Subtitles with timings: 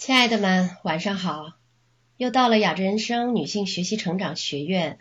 [0.00, 1.58] 亲爱的们，晚上好！
[2.16, 4.98] 又到了雅致人生女性学习成长学院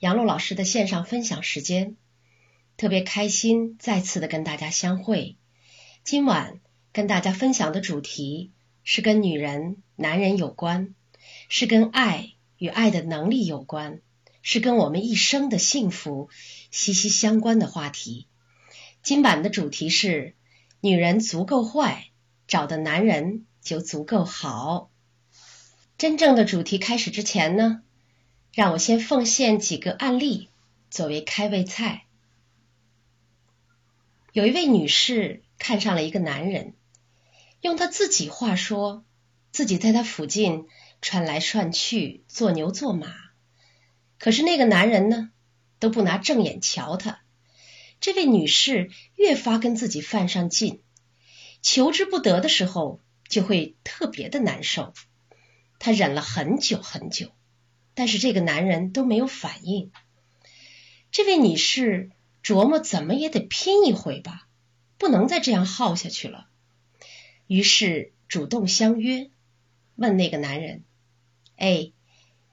[0.00, 1.96] 杨璐老师的线上分享时间，
[2.76, 5.38] 特别开心再次的跟大家相会。
[6.04, 6.60] 今晚
[6.92, 8.52] 跟大家分享的主题
[8.82, 10.94] 是跟女人、男人有关，
[11.48, 14.02] 是跟爱与爱的能力有关，
[14.42, 16.28] 是跟我们一生的幸福
[16.70, 18.26] 息息相关的话题。
[19.02, 20.34] 今晚的主题是：
[20.82, 22.10] 女人足够坏，
[22.46, 23.46] 找的男人。
[23.64, 24.90] 就足够好。
[25.96, 27.82] 真正的主题开始之前呢，
[28.52, 30.50] 让我先奉献几个案例
[30.90, 32.04] 作为开胃菜。
[34.32, 36.74] 有一位女士看上了一个男人，
[37.60, 39.04] 用她自己话说，
[39.50, 40.66] 自己在他附近
[41.00, 43.14] 穿来穿去，做牛做马，
[44.18, 45.30] 可是那个男人呢，
[45.78, 47.20] 都不拿正眼瞧她。
[48.00, 50.82] 这位女士越发跟自己犯上劲，
[51.62, 53.00] 求之不得的时候。
[53.28, 54.94] 就会特别的难受，
[55.78, 57.32] 她忍了很久很久，
[57.94, 59.90] 但是这个男人都没有反应。
[61.10, 62.10] 这位女士
[62.42, 64.48] 琢磨怎么也得拼一回吧，
[64.98, 66.48] 不能再这样耗下去了。
[67.46, 69.30] 于是主动相约，
[69.96, 70.84] 问那个男人
[71.56, 71.92] ：“哎，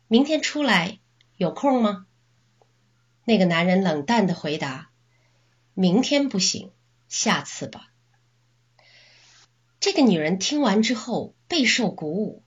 [0.08, 1.00] 明天出来
[1.38, 2.06] 有空吗？”
[3.26, 4.90] 那个男人冷淡的回答
[5.74, 6.72] ：“明天不行，
[7.08, 7.91] 下次吧。”
[9.82, 12.44] 这个女人听完之后备受鼓舞，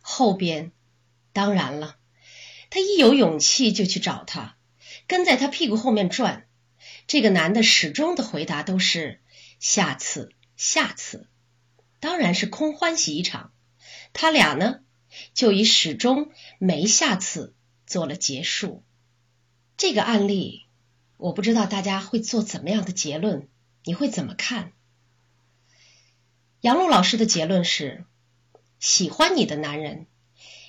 [0.00, 0.72] 后边
[1.34, 1.98] 当然了，
[2.70, 4.56] 她一有勇气就去找他，
[5.06, 6.48] 跟在他屁股后面转。
[7.06, 9.20] 这个男的始终的回答都是
[9.60, 11.28] 下次，下次，
[12.00, 13.52] 当然是空欢喜一场。
[14.14, 14.80] 他俩呢，
[15.34, 17.54] 就以始终没下次
[17.86, 18.82] 做了结束。
[19.76, 20.64] 这个案例，
[21.18, 23.50] 我不知道大家会做怎么样的结论，
[23.84, 24.72] 你会怎么看？
[26.66, 28.04] 杨璐老师的结论是：
[28.80, 30.08] 喜欢你的男人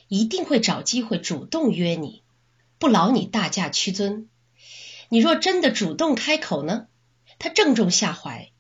[0.08, 2.22] 一定会找机会主动约你，
[2.78, 4.30] 不劳你大驾屈尊。
[5.10, 6.86] 你若真的主动开口呢，
[7.40, 8.52] 他正中下怀，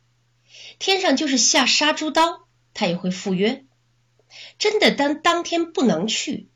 [0.79, 3.67] 天上就是下杀猪刀，他也会赴约。
[4.57, 6.49] 真的当当天不能去，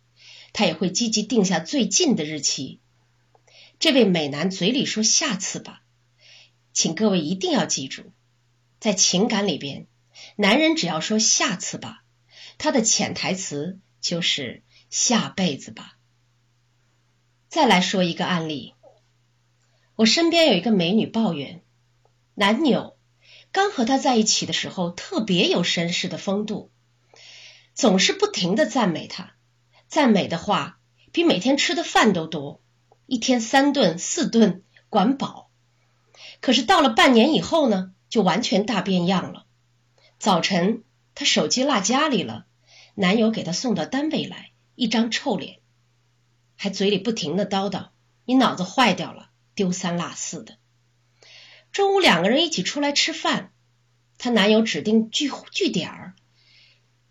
[0.52, 2.80] 他也会积极定下最近的日期。
[3.78, 5.84] 这位美男嘴里说下次吧，
[6.74, 8.12] 请各位一定要记住，
[8.80, 9.86] 在情感里边。
[10.36, 12.04] 男人只要说下次吧，
[12.58, 15.98] 他的潜台词就是下辈子吧。
[17.48, 18.74] 再来说一个案例，
[19.96, 21.62] 我身边有一个美女抱怨，
[22.34, 22.98] 男友
[23.52, 26.72] 刚和她在一起的时候特别有绅士的风度，
[27.74, 29.36] 总是不停的赞美她，
[29.88, 30.80] 赞美的话
[31.12, 32.62] 比每天吃的饭都多，
[33.06, 35.52] 一天三顿四顿管饱。
[36.40, 39.46] 可是到了半年以后呢，就完全大变样了。
[40.22, 40.84] 早晨，
[41.16, 42.46] 她手机落家里了，
[42.94, 45.58] 男友给她送到单位来，一张臭脸，
[46.56, 47.90] 还嘴里不停的叨叨
[48.26, 50.60] ：“你脑子坏掉了，丢三落四的。”
[51.74, 53.52] 中午两个人一起出来吃饭，
[54.20, 56.16] 她男友指定聚聚点儿，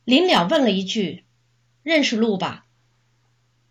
[0.05, 1.25] 临了问了一句
[1.83, 2.65] ：“认识路吧？”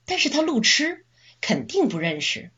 [0.03, 1.05] 但是他路痴，
[1.39, 2.51] 肯定不认识。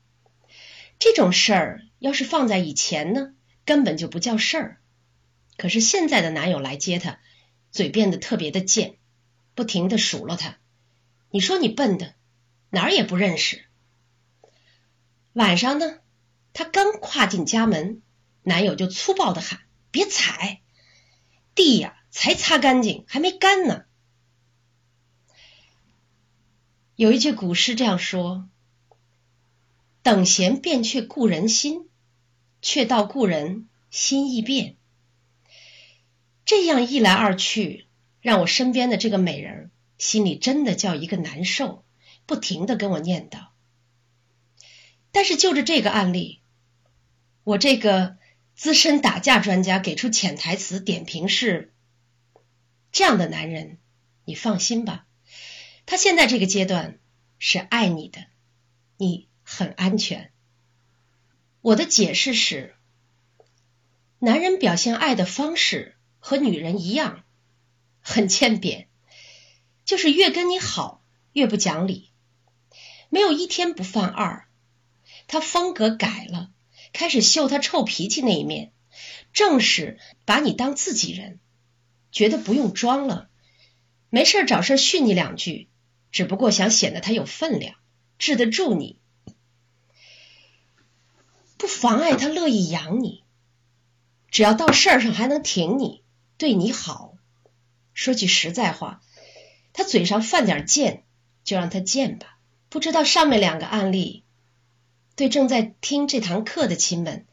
[0.98, 4.81] 这种事儿要是放在以前呢，根本就不叫事儿。
[5.58, 7.20] 可是现在的男友来接她，
[7.72, 8.98] 嘴变得特别的贱，
[9.54, 10.58] 不停的数落她。
[11.30, 12.16] 你说你笨的，
[12.70, 13.66] 哪儿也不认识。
[15.34, 16.00] 晚上呢，
[16.52, 18.02] 她刚跨进家门，
[18.44, 19.62] 男友就粗暴的喊
[19.92, 20.62] ：“别踩
[21.56, 23.86] 地呀，才擦干净，还没干呢。”
[26.96, 28.50] 有一句古诗这样说
[30.04, 31.90] ：“等闲变却故人心，
[32.62, 34.76] 却道故人心易变。”
[36.52, 37.88] 这样一来二去，
[38.20, 41.86] 让我身边的这个美人心里真的叫一个难受，
[42.26, 43.48] 不停的跟我念叨。
[45.14, 46.42] 但是就着这个案例，
[47.46, 48.18] 我这个
[48.54, 51.74] 资深打架专家给出潜台词点评是：
[52.92, 53.78] 这样的男人，
[54.26, 55.06] 你放心吧，
[55.86, 57.00] 他现在这个阶段
[57.40, 58.26] 是爱你的，
[58.98, 60.34] 你很安全。
[61.62, 62.76] 我的解释是，
[64.20, 65.96] 男人表现爱的方式。
[66.22, 67.24] 和女人一样，
[68.00, 68.88] 很欠扁，
[69.84, 71.04] 就是越跟你好
[71.34, 72.12] 越不讲理，
[73.10, 74.48] 没有一天不犯二。
[75.28, 76.52] 他风格改了，
[76.94, 78.72] 开始秀他臭脾气那一面，
[79.34, 81.40] 正是把你当自己人，
[82.12, 83.30] 觉得不用装了，
[84.10, 85.70] 没事找事训你两句，
[86.12, 87.76] 只不过想显得他有分量，
[88.20, 89.00] 治得住你，
[91.58, 93.24] 不妨碍他乐意养你，
[94.30, 96.01] 只要到事儿上还能挺你。
[96.42, 97.14] 对你好，
[97.94, 99.04] 说句实在话，
[99.74, 101.04] 他嘴上犯点贱，
[101.44, 102.40] 就让他贱吧。
[102.68, 104.26] 不知道上面两个案例
[105.16, 107.28] 对正在听这堂课的亲们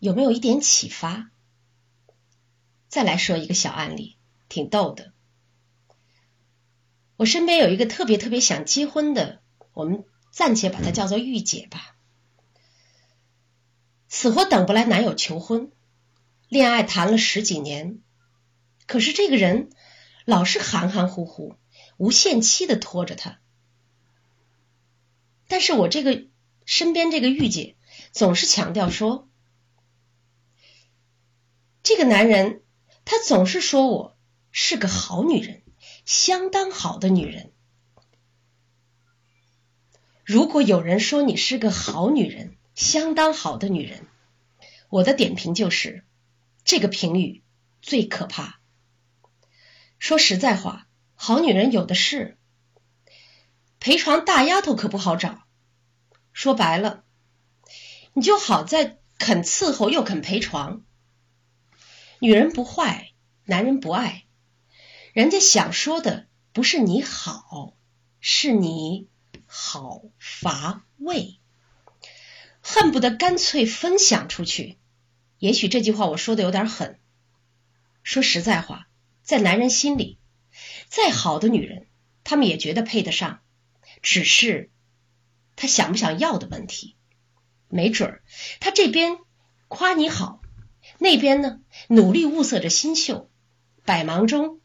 [0.00, 1.30] 有没有一点启发？
[2.88, 4.16] 再来说一个小案例，
[4.48, 5.12] 挺逗的。
[7.14, 9.40] 我身边有一个特别特别想结婚的，
[9.72, 11.94] 我们暂且把她叫做玉姐吧。
[14.08, 15.70] 死活等不来男友求婚，
[16.48, 18.00] 恋爱谈了十几年，
[18.86, 19.70] 可是这个人
[20.24, 21.56] 老是含含糊糊、
[21.96, 23.40] 无限期的拖着他。
[25.48, 26.26] 但是我这个
[26.64, 27.76] 身边这个御姐
[28.12, 29.28] 总是强调说，
[31.82, 32.62] 这个男人
[33.04, 34.16] 他总是说我
[34.50, 35.62] 是个好女人，
[36.04, 37.52] 相当好的女人。
[40.24, 44.08] 如果有人说你是个好女人，相当好的女人，
[44.88, 46.04] 我的点评就是
[46.64, 47.44] 这个评语
[47.80, 48.55] 最可怕。
[50.06, 50.86] 说实在话，
[51.16, 52.38] 好女人有的是，
[53.80, 55.48] 陪床大丫头可不好找。
[56.32, 57.02] 说白了，
[58.12, 60.84] 你就好在肯伺候又肯陪床。
[62.20, 63.14] 女人不坏，
[63.46, 64.26] 男人不爱，
[65.12, 67.76] 人家想说的不是你好，
[68.20, 69.08] 是你
[69.44, 71.40] 好乏味。
[72.62, 74.78] 恨不得干脆分享出去。
[75.38, 77.00] 也许这句话我说的有点狠。
[78.04, 78.85] 说实在话，
[79.26, 80.20] 在男人心里，
[80.86, 81.88] 再好的女人，
[82.22, 83.40] 他们也觉得配得上，
[84.00, 84.70] 只是
[85.56, 86.96] 他想不想要的问题。
[87.68, 88.22] 没准儿
[88.60, 89.18] 他这边
[89.66, 90.40] 夸你好，
[91.00, 91.58] 那边呢
[91.88, 93.28] 努力物色着新秀，
[93.84, 94.60] 百忙中，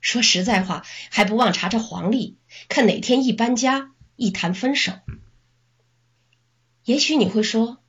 [0.00, 2.38] 说实在话还不忘查查黄历，
[2.68, 4.92] 看哪天一搬家，一谈分手。
[6.84, 7.82] 也许你会说，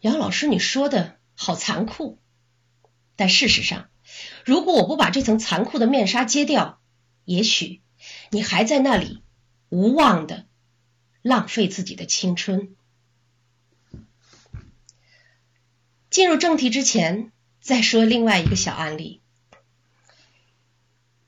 [0.00, 2.22] 杨老师，你说的好残酷。
[3.16, 3.90] 但事实上，
[4.44, 6.80] 如果我不把这层残酷的面纱揭掉，
[7.24, 7.80] 也许
[8.30, 9.22] 你还在那里
[9.70, 10.46] 无望的
[11.22, 12.76] 浪费自己的青春。
[16.10, 19.22] 进入正题之前，再说另外一个小案例：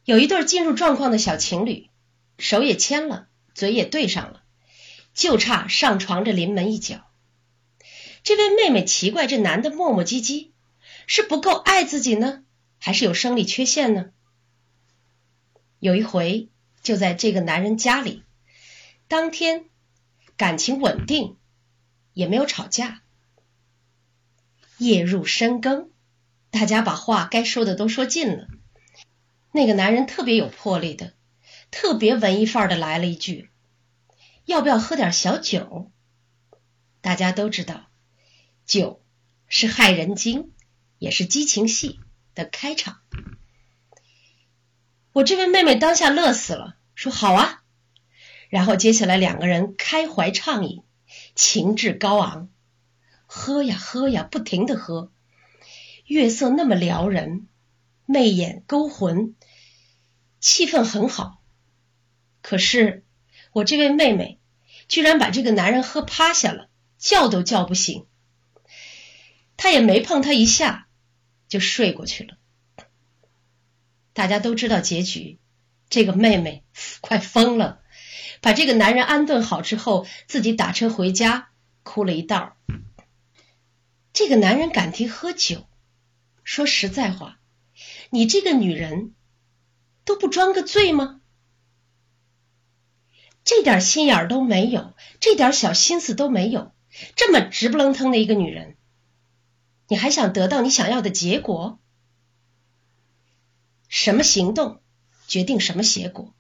[0.05, 1.89] 有一对进入状况的小情侣，
[2.39, 4.43] 手也牵了，嘴也对上了。
[5.15, 7.11] 就差上床这临门一脚。
[8.23, 10.51] 这位妹妹奇怪，这男的磨磨唧唧，
[11.07, 12.45] 是不够爱自己呢，
[12.79, 14.11] 还是有生理缺陷呢？
[15.79, 16.49] 有一回，
[16.83, 18.25] 就在这个男人家里，
[19.09, 19.67] 当天
[20.37, 21.37] 感情稳定，
[22.13, 23.03] 也没有吵架。
[24.79, 25.91] 夜入深更，
[26.51, 28.47] 大家把话该说的都说尽了。
[29.53, 31.15] 那个男人特别有魄力的，
[31.71, 33.51] 特别文艺范儿的来了一句。
[34.45, 35.91] 要不要喝点小酒？
[37.01, 37.89] 大家都知道，
[38.65, 39.03] 酒
[39.49, 40.53] 是害人精，
[40.99, 42.01] 也是激情戏
[42.37, 43.01] 的开场。
[45.13, 47.65] 我这位妹妹当下乐死了，说好啊。
[48.49, 50.85] 然后接下来两个人开怀畅饮，
[51.35, 52.49] 情致高昂，
[53.27, 55.11] 喝呀喝呀，不停的喝。
[56.05, 57.49] 月色那么撩人，
[58.05, 59.35] 媚眼勾魂，
[60.39, 61.43] 气氛很好。
[62.41, 63.03] 可是。
[63.53, 64.39] 我这位妹妹
[64.87, 66.69] 居然把这个男人喝趴下了，
[66.99, 68.05] 叫都叫不醒。
[69.57, 70.86] 他也没碰他一下，
[71.49, 72.37] 就睡过去了。
[74.13, 75.39] 大家都知道结局，
[75.91, 76.65] 这个妹妹
[77.01, 77.81] 快疯了，
[78.41, 81.51] 把这个男人安顿好之后，自己打车回家，
[81.83, 82.57] 哭了一道。
[84.13, 85.67] 这个男人敢提喝酒，
[86.43, 87.39] 说实在话，
[88.11, 89.15] 你这个女人
[90.07, 91.21] 都不装个醉吗？
[93.45, 96.73] 这点心眼都没有，这点小心思都没有，
[97.15, 98.76] 这么直不愣腾的一个女人，
[99.89, 101.79] 你还想得到你想要的结果？
[103.89, 104.83] 什么行动
[105.29, 106.35] 决定什么结果？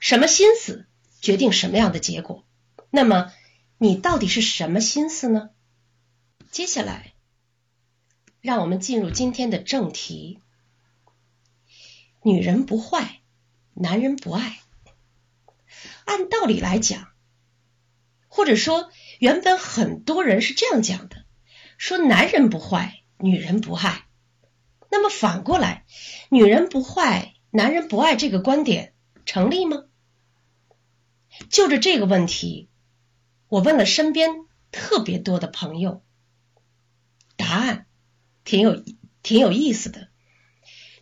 [0.00, 0.86] 什么心思
[1.20, 2.46] 决定什么样的结果？
[2.90, 3.32] 那么
[3.78, 5.50] 你到底是什么心思呢？
[6.50, 7.14] 接下来，
[8.40, 10.40] 让我们进入今天的正题：
[12.22, 13.20] 女人不坏，
[13.72, 14.60] 男人不爱。
[16.04, 17.08] 按道理来讲，
[18.28, 18.90] 或者说
[19.20, 21.19] 原本很多人是这样讲的：
[21.80, 24.04] 说男人不坏，女人不爱。
[24.90, 25.86] 那么反过来，
[26.28, 28.92] 女人不坏，男人不爱这个观点
[29.24, 29.84] 成立吗？
[31.48, 32.68] 就着这个问题，
[33.48, 36.04] 我问了身边特别多的朋友，
[37.38, 37.86] 答案
[38.44, 38.84] 挺有
[39.22, 40.10] 挺有意思的，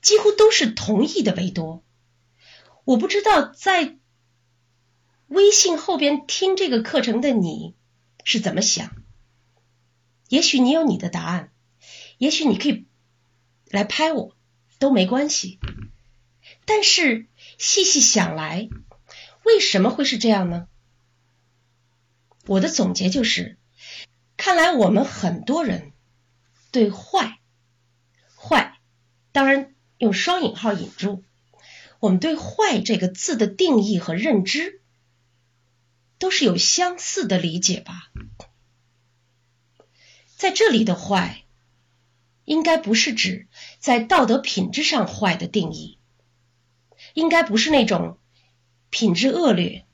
[0.00, 1.82] 几乎都是同意的为多。
[2.84, 3.96] 我不知道在。
[5.26, 7.74] 微信后边听这个课程的你
[8.22, 8.97] 是怎么想？
[10.28, 11.52] 也许你有你的答案，
[12.18, 12.86] 也许你可以
[13.66, 14.36] 来拍我，
[14.78, 15.58] 都没关系。
[16.64, 17.26] 但是
[17.58, 18.68] 细细想来，
[19.44, 20.68] 为什么会是这样呢？
[22.46, 23.58] 我的总结就是，
[24.36, 25.92] 看来我们很多人
[26.70, 27.38] 对“坏
[28.36, 28.78] ”“坏”，
[29.32, 31.24] 当然用双引号引住，
[32.00, 34.80] 我们对“坏”这个字的定义和认知，
[36.18, 38.10] 都是有相似的理解吧？
[40.38, 41.44] 在这里的“坏”，
[42.46, 45.98] 应该不是指在道德品质上坏的定义，
[47.12, 48.18] 应该不是那种
[48.88, 49.84] 品质恶劣、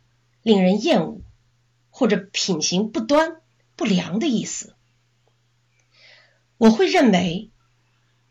[0.43, 1.21] 令人厌恶。
[1.97, 3.41] 或者品行不端、
[3.77, 4.75] 不良的意思，
[6.57, 7.53] 我会认为，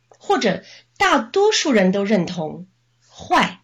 [0.10, 0.66] 或者
[0.98, 2.68] 大多数人都认同，
[3.10, 3.62] 坏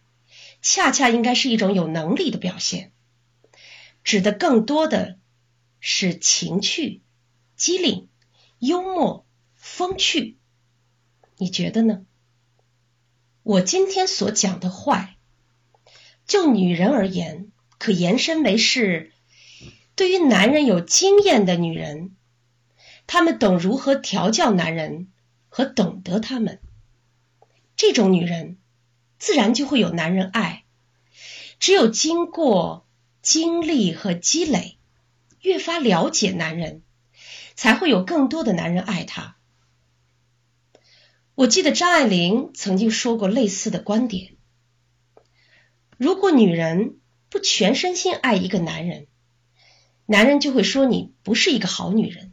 [0.62, 2.92] 恰恰应该是一种有能力的表现，
[4.02, 5.18] 指的更多的
[5.80, 7.02] 是情趣、
[7.54, 8.08] 机灵、
[8.60, 10.36] 幽默、风趣。
[11.38, 12.04] 你觉得呢？
[13.42, 15.16] 我今天所讲的坏，
[16.26, 19.12] 就女人而言，可延伸为是。
[19.94, 22.14] 对于男人有经验的女人，
[23.06, 25.08] 她们懂如何调教男人
[25.48, 26.60] 和懂得他们。
[27.76, 28.58] 这种女人
[29.18, 30.64] 自然就会有男人爱。
[31.58, 32.86] 只有经过
[33.22, 34.76] 经历和积累，
[35.40, 36.82] 越发了解男人，
[37.60, 39.36] 才会有更多的男人爱她。
[41.34, 44.38] 我记得张爱玲曾经说过类似的观点：
[45.98, 46.96] 如果女人
[47.28, 49.08] 不全身心爱一个男人，
[50.06, 52.32] 男人就会说你不是一个好女人。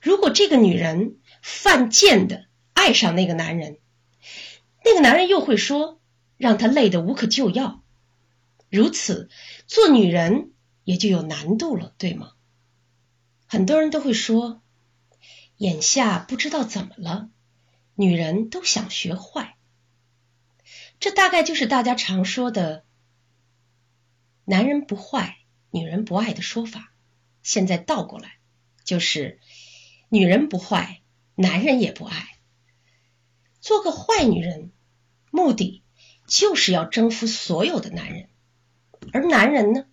[0.00, 3.80] 如果这个女人犯贱的爱上那个男人，
[4.82, 6.00] 那个男人又会说
[6.38, 7.84] 让她累得无可救药。
[8.70, 9.28] 如此，
[9.66, 10.52] 做女人
[10.84, 12.32] 也就有难度了，对吗？
[13.52, 14.62] 很多人都会说，
[15.58, 17.28] 眼下不知道怎么了，
[17.94, 19.58] 女人都想学坏。
[20.98, 22.82] 这大概就是大家常说的，
[24.46, 25.36] 男人不坏。
[25.70, 26.94] 女人不爱的说法，
[27.42, 28.38] 现在倒过来，
[28.84, 29.38] 就是
[30.08, 31.02] 女人不坏，
[31.34, 32.38] 男人也不爱。
[33.60, 34.72] 做个坏女人，
[35.30, 35.82] 目的
[36.26, 38.30] 就是要征服所有的男人，
[39.12, 39.84] 而男人呢，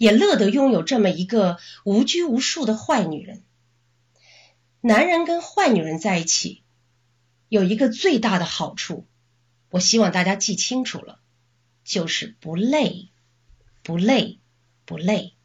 [0.00, 3.44] 也乐得拥有这么一个无拘无束的坏女人。
[4.80, 6.62] 男人跟坏女人在一起，
[7.50, 9.06] 有一个最大的好处，
[9.68, 11.20] 我希望大家记清楚了，
[11.84, 13.10] 就是不累，
[13.82, 14.38] 不累。
[14.86, 15.36] 不累，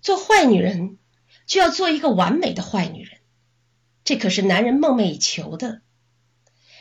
[0.00, 0.98] 做坏女人
[1.44, 3.18] 就要做一个完美的坏女人，
[4.04, 5.82] 这可是男人梦寐以求的。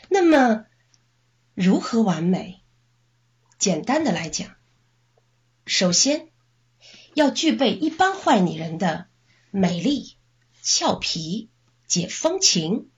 [0.08, 0.68] 那么，
[1.56, 2.62] 如何完美？
[3.58, 4.56] 简单的来讲，
[5.66, 6.30] 首先
[7.14, 9.08] 要具备一般坏女人的
[9.50, 10.18] 美丽、
[10.62, 11.50] 俏皮、
[11.88, 12.90] 解风情、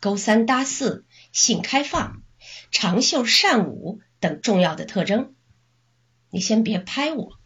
[0.00, 2.22] 勾三搭四、性开放、
[2.70, 5.34] 长袖善舞等重要的特征。
[6.30, 7.38] 你先别拍我，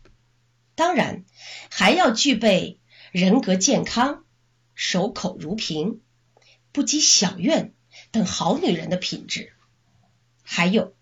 [0.74, 1.24] 当然
[1.70, 2.80] 还要具备
[3.10, 4.24] 人格健康、
[4.74, 6.02] 守口如瓶、
[6.72, 7.72] 不积小怨
[8.10, 9.52] 等好女人的品质，
[10.42, 10.94] 还有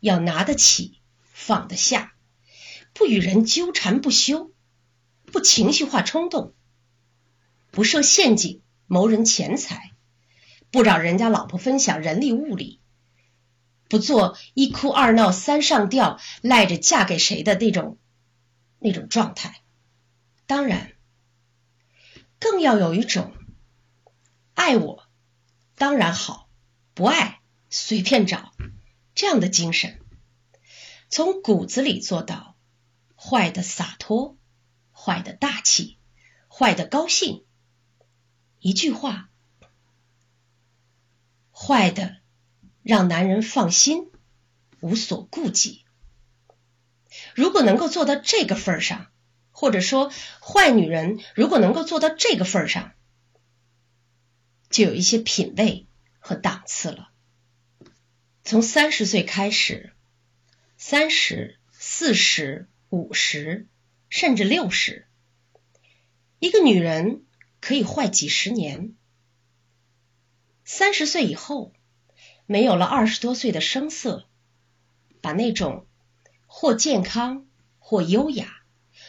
[0.00, 1.00] 要拿得起、
[1.32, 2.15] 放得下，
[2.96, 4.52] 不与人纠缠不休，
[5.26, 6.54] 不情绪化冲动，
[7.70, 9.92] 不设陷阱谋人钱财，
[10.70, 12.80] 不找人家老婆分享人力物力。
[13.88, 17.98] 不做一哭二闹三上吊，赖着嫁给谁的那种
[18.78, 19.60] 那种状态。
[20.46, 20.92] 当然，
[22.40, 23.32] 更要有一种
[24.54, 25.04] 爱我
[25.76, 26.48] 当然好，
[26.94, 28.54] 不爱随便找
[29.14, 30.00] 这样的精神，
[31.10, 32.55] 从骨子里做到
[33.16, 34.36] 坏的洒脱，
[34.92, 35.98] 坏的大气，
[36.48, 37.44] 坏的高兴。
[38.60, 39.30] 一句话，
[41.52, 42.18] 坏的。
[42.82, 44.12] 让男人放心，
[44.78, 45.84] 无所顾忌。
[47.34, 49.10] 如果能够做到这个份上，
[49.50, 52.92] 或者说坏女人如果能够做到这个份上，
[54.70, 55.88] 就有一些品味
[56.20, 57.10] 和档次了。
[58.44, 59.92] 从三十岁开始，
[60.76, 63.66] 三十、四十、五十，
[64.08, 65.06] 甚至六十，
[66.38, 67.24] 一个女人
[67.60, 68.94] 可以坏几十年。
[70.64, 71.72] 三十岁以后。
[72.48, 74.28] 没有了二十多岁的声色，
[75.20, 75.88] 把那种
[76.46, 77.44] 或健康、
[77.80, 78.62] 或优雅、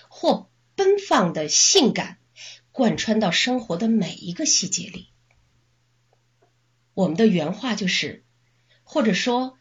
[0.10, 2.18] 或奔放的性感
[2.72, 5.12] 贯穿到生活的每一个细节里。
[6.96, 8.26] 我们的原话就是，
[8.82, 9.56] 或者说，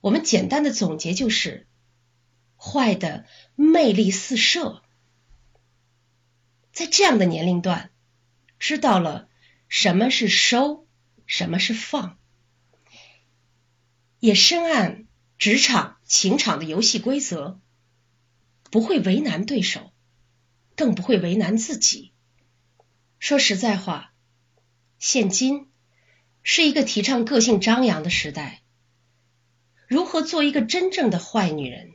[0.00, 1.66] 我们简单的总结就是：
[2.62, 3.26] 坏的
[3.56, 4.82] 魅力四射。
[6.72, 7.90] 在这样的年龄段，
[8.60, 9.28] 知道了
[9.68, 10.86] 什么是收，
[11.26, 12.18] 什么是放。
[14.20, 15.06] 也深谙
[15.38, 17.60] 职场、情场的游戏规则，
[18.70, 19.92] 不会为难对手，
[20.76, 22.12] 更不会为难自己。
[23.18, 24.14] 说实在话，
[25.00, 25.68] 现今
[26.44, 28.62] 是一个提倡个性张扬的时代，
[29.88, 31.91] 如何做一个真正的坏女人，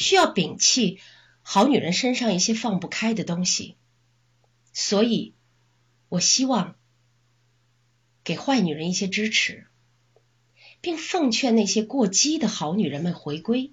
[0.00, 0.98] 需要摒弃
[1.42, 3.76] 好女人身上一些放不开的东西。
[4.72, 5.34] 所以，
[6.08, 6.76] 我希望
[8.24, 9.66] 给坏女人一些支持，
[10.80, 13.72] 并奉劝那些过激的好女人们回归，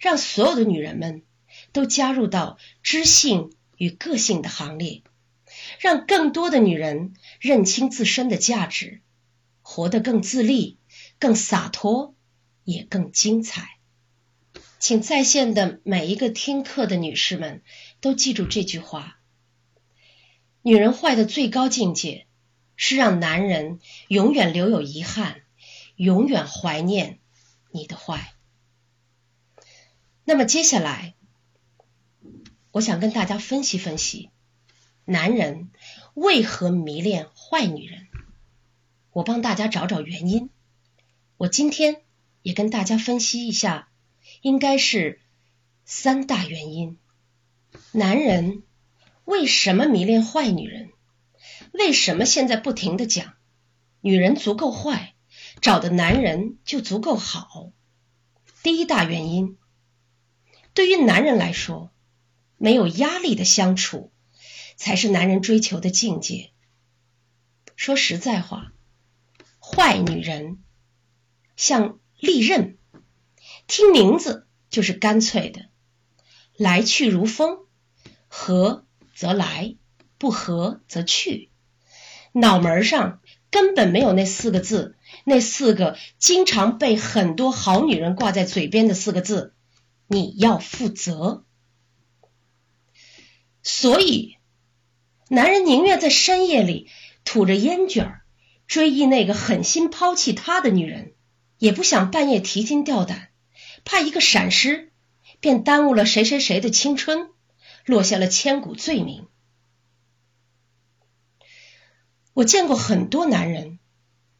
[0.00, 1.22] 让所有的女人们
[1.72, 5.02] 都加入到知性与个性的行列。
[5.80, 9.00] 让更多的女人认清自身的价值，
[9.62, 10.78] 活得更自立、
[11.18, 12.14] 更洒脱，
[12.64, 13.79] 也更精彩。
[14.80, 17.62] 请在线的每一个听课的女士们
[18.00, 19.20] 都记住这句话：
[20.62, 22.26] 女人坏的最高境界
[22.76, 25.42] 是让男人永远留有遗憾，
[25.96, 27.18] 永远怀念
[27.70, 28.32] 你的坏。
[30.24, 31.14] 那么接下来，
[32.70, 34.30] 我想跟大家分析分析。
[35.04, 35.70] 男人
[36.14, 38.08] 为何迷恋坏女人？
[39.12, 40.48] 我帮大家找找原因。
[41.36, 42.00] 我今天
[42.40, 43.89] 也跟大家分析一下，
[44.40, 45.20] 应该是
[45.84, 46.98] 三大原因。
[47.92, 48.62] 男人
[49.24, 50.90] 为什么迷恋坏女人？
[51.72, 53.34] 为什么现在不停的讲
[54.00, 55.14] 女人足够坏，
[55.60, 57.72] 找的男人就足够好？
[58.62, 59.58] 第一大原因，
[60.74, 61.92] 对于男人来说，
[62.56, 64.12] 没有压力的相处。
[64.76, 66.52] 才是男人追求的境界。
[67.76, 68.72] 说实在话，
[69.60, 70.64] 坏女人
[71.54, 72.78] 像利刃，
[73.70, 75.66] 听名字就是干脆的，
[76.56, 77.60] 来去如风，
[78.26, 78.84] 合
[79.14, 79.76] 则来，
[80.18, 81.50] 不合则去。
[82.32, 83.20] 脑门上
[83.52, 89.54] 根本没有那四个字，那四个经常被很多好女人挂在嘴边的四个字：
[90.08, 91.44] 你要负责。
[93.62, 94.36] 所以。
[95.32, 96.88] 男人宁愿在深夜里
[97.22, 98.22] 吐着烟卷儿
[98.66, 101.14] 追忆那个狠心抛弃他的女人，
[101.56, 103.29] 也不想半夜提心吊胆，
[103.84, 104.92] 怕一个闪失
[105.40, 107.30] 便耽误了谁谁谁的青春，
[107.84, 109.26] 落下了千古罪名。
[112.32, 113.78] 我见过很多男人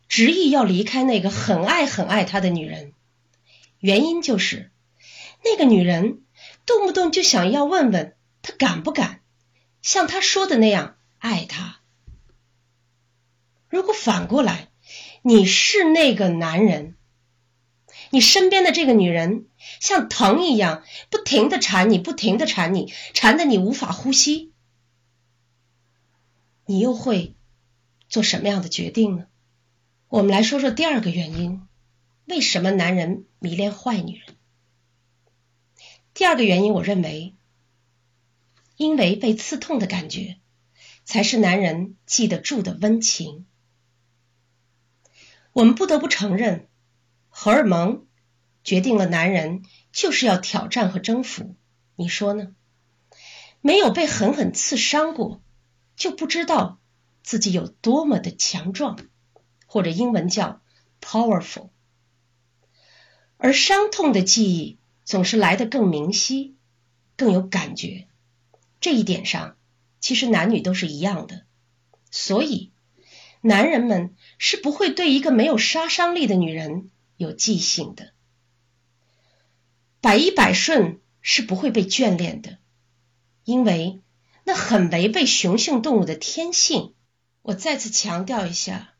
[0.08, 2.94] 执意要离开那个很爱很爱他的女人，
[3.78, 4.70] 原因就是
[5.44, 6.22] 那个女人
[6.66, 9.20] 动不动就想要问问他敢不敢。
[9.82, 11.80] 像他说的那样爱他。
[13.68, 14.68] 如果反过来，
[15.22, 16.96] 你是那个男人，
[18.10, 19.46] 你身边的这个女人
[19.80, 24.52] 像藤一样，不停的缠你，不停的缠你，缠的你无法呼吸，
[26.66, 27.34] 你又会
[28.08, 29.26] 做什么样的决定呢？
[30.08, 31.66] 我们来说说第二个原因：
[32.26, 34.36] 为什么男人迷恋坏女人？
[36.14, 37.34] 第二个原因，我认为。
[38.76, 40.38] 因为被刺痛的感觉，
[41.04, 43.44] 才是男人记得住的温情。
[45.52, 46.69] 我们不得不承认，
[47.30, 48.06] 荷尔蒙
[48.62, 49.62] 决定了男人
[49.92, 51.56] 就是要挑战和征服。
[51.96, 52.54] 你说呢？
[53.62, 55.42] 没有被狠狠刺伤过，
[55.96, 56.78] 就不知道
[57.22, 58.98] 自己有多么的强壮，
[59.66, 60.60] 或者英文叫
[61.00, 61.70] powerful。
[63.36, 66.56] 而伤痛的记忆总是来得更明晰，
[67.16, 68.06] 更有感觉。
[68.80, 69.56] 这一点上，
[70.00, 71.44] 其实男女都是一样的，
[72.10, 72.72] 所以
[73.42, 78.12] 男人们是不会对一个没有杀伤力的女人有记性的。
[80.00, 82.58] 百依百顺是不会被眷恋的，
[83.44, 84.00] 因为
[84.44, 86.94] 那很违背雄性动物的天性。
[87.42, 88.94] 我再次强调一下，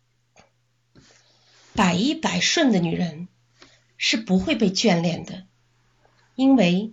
[1.73, 3.29] 百依百顺的女人
[3.97, 5.47] 是不会被眷恋的，
[6.35, 6.93] 因为。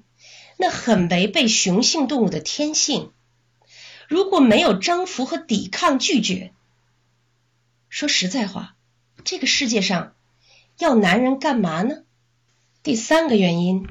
[0.59, 3.13] 那很违背雄性动物的天性。
[4.07, 6.51] 如果没有征服和抵抗、拒绝，
[7.89, 8.75] 说实在话，
[9.23, 10.15] 这个世界上
[10.77, 12.03] 要男人干嘛呢？
[12.83, 13.87] 第三个原因，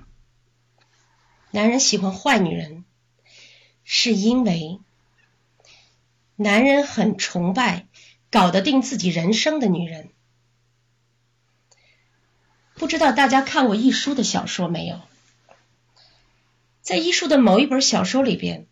[1.51, 2.85] 男人喜欢坏女人，
[3.83, 4.79] 是因为
[6.37, 7.89] 男人很崇拜
[8.31, 10.11] 搞得定自己人生的女人。
[12.75, 15.01] 不知道大家看过一书的小说没有？
[16.83, 18.69] 在一书的某一本小说里边，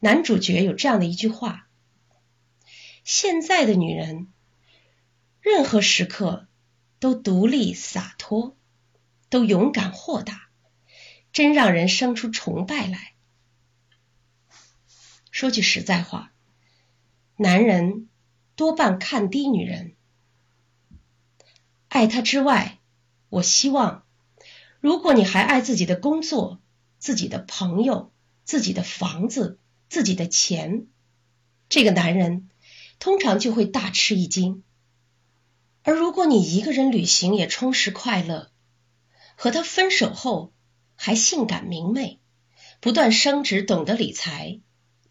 [0.00, 1.68] 男主角有这样的一句话
[3.04, 4.26] ：“现在的女人，
[5.40, 6.47] 任何时刻
[6.98, 8.56] 都独立洒脱，
[9.28, 10.48] 都勇敢豁达，
[11.32, 13.14] 真让人生出崇拜来。”
[15.30, 16.32] 说句实在话，
[17.36, 18.08] 男人
[18.56, 19.94] 多半看低女人，
[21.88, 22.80] 爱他之外，
[23.28, 24.04] 我希望，
[24.80, 26.60] 如果你还爱自己的工作、
[26.98, 28.12] 自己的朋友、
[28.44, 30.88] 自己的房子、自己的钱，
[31.68, 32.48] 这个男人
[32.98, 34.64] 通常就会大吃一惊。
[35.88, 38.50] 而如果你一个人旅行也充实快乐，
[39.36, 40.52] 和他分手后
[40.96, 42.20] 还性感明媚，
[42.78, 44.60] 不断升职，懂得理财，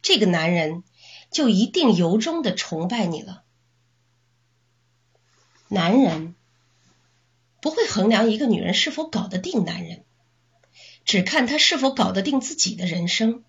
[0.04, 0.84] 这个男人
[1.32, 3.44] 就一定由衷的崇拜你了。
[5.68, 6.36] 男人
[7.60, 10.06] 不会衡量一个女人是否搞得定男人，
[11.06, 13.44] 只看他是否搞得定自己的人生。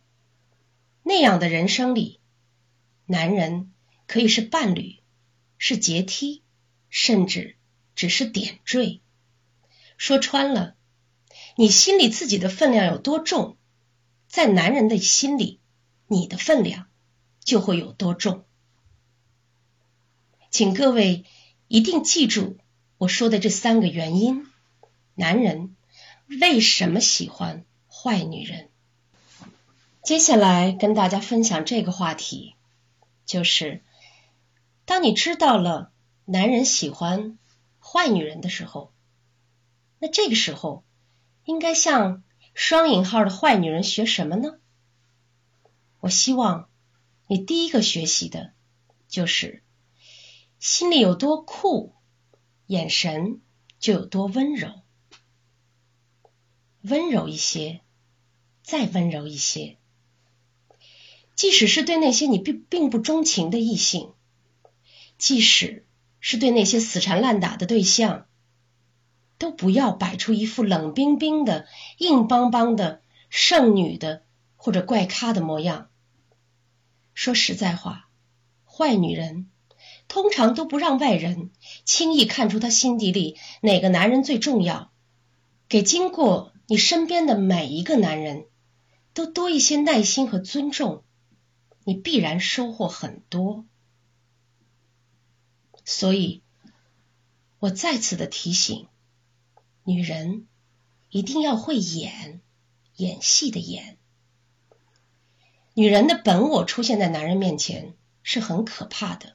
[1.02, 2.20] 那样的人生里，
[3.04, 3.70] 男人
[4.06, 5.00] 可以是伴侣，
[5.58, 6.42] 是阶梯，
[6.88, 7.56] 甚至
[7.94, 9.00] 只是点缀。
[9.96, 10.76] 说穿了，
[11.56, 13.56] 你心里自己的分量有多重，
[14.28, 15.60] 在男人的心里，
[16.06, 16.88] 你的分量
[17.44, 18.44] 就会有多重。
[20.50, 21.24] 请各位。
[21.70, 22.56] 一定记住
[22.96, 24.46] 我说的这三个原因：
[25.14, 25.76] 男人
[26.40, 28.70] 为什么喜欢坏女人？
[30.02, 32.54] 接下来跟大家分享这个话题，
[33.26, 33.82] 就是
[34.86, 35.92] 当你知道了
[36.30, 37.38] 男人喜欢
[37.80, 38.92] 坏女人的时候，
[39.98, 40.84] 那这个时候
[41.44, 44.58] 应该向双引号的坏女人学什么呢？
[46.00, 46.68] 我希望
[47.28, 48.52] 你第一个学习的
[49.08, 49.62] 就是。
[50.58, 51.94] 心里有多酷，
[52.66, 53.40] 眼神
[53.78, 54.82] 就有多温柔。
[56.82, 57.80] 温柔一些，
[58.62, 59.78] 再温柔一些。
[61.34, 64.12] 即使是对那些你并并不钟情的异性，
[65.16, 65.86] 即使
[66.20, 68.26] 是对那些死缠烂打的对象，
[69.38, 71.66] 都不要摆出一副冷冰冰的、
[71.98, 74.22] 硬邦邦的圣女的
[74.56, 75.88] 或者怪咖的模样。
[77.14, 78.08] 说实在话，
[78.64, 79.48] 坏女人。
[80.08, 81.50] 通常都不让外人
[81.84, 84.90] 轻易看出她心底里哪个男人最重要。
[85.68, 88.46] 给经过你身边的每一个男人，
[89.12, 91.04] 都多一些耐心和尊重，
[91.84, 93.66] 你必然收获很多。
[95.90, 96.42] 所以，
[97.58, 98.88] 我再次的提醒，
[99.84, 100.46] 女人
[101.08, 102.42] 一定要会演，
[102.96, 103.96] 演戏的演。
[105.72, 109.34] 女人的本我出现在男人面前是很可怕的。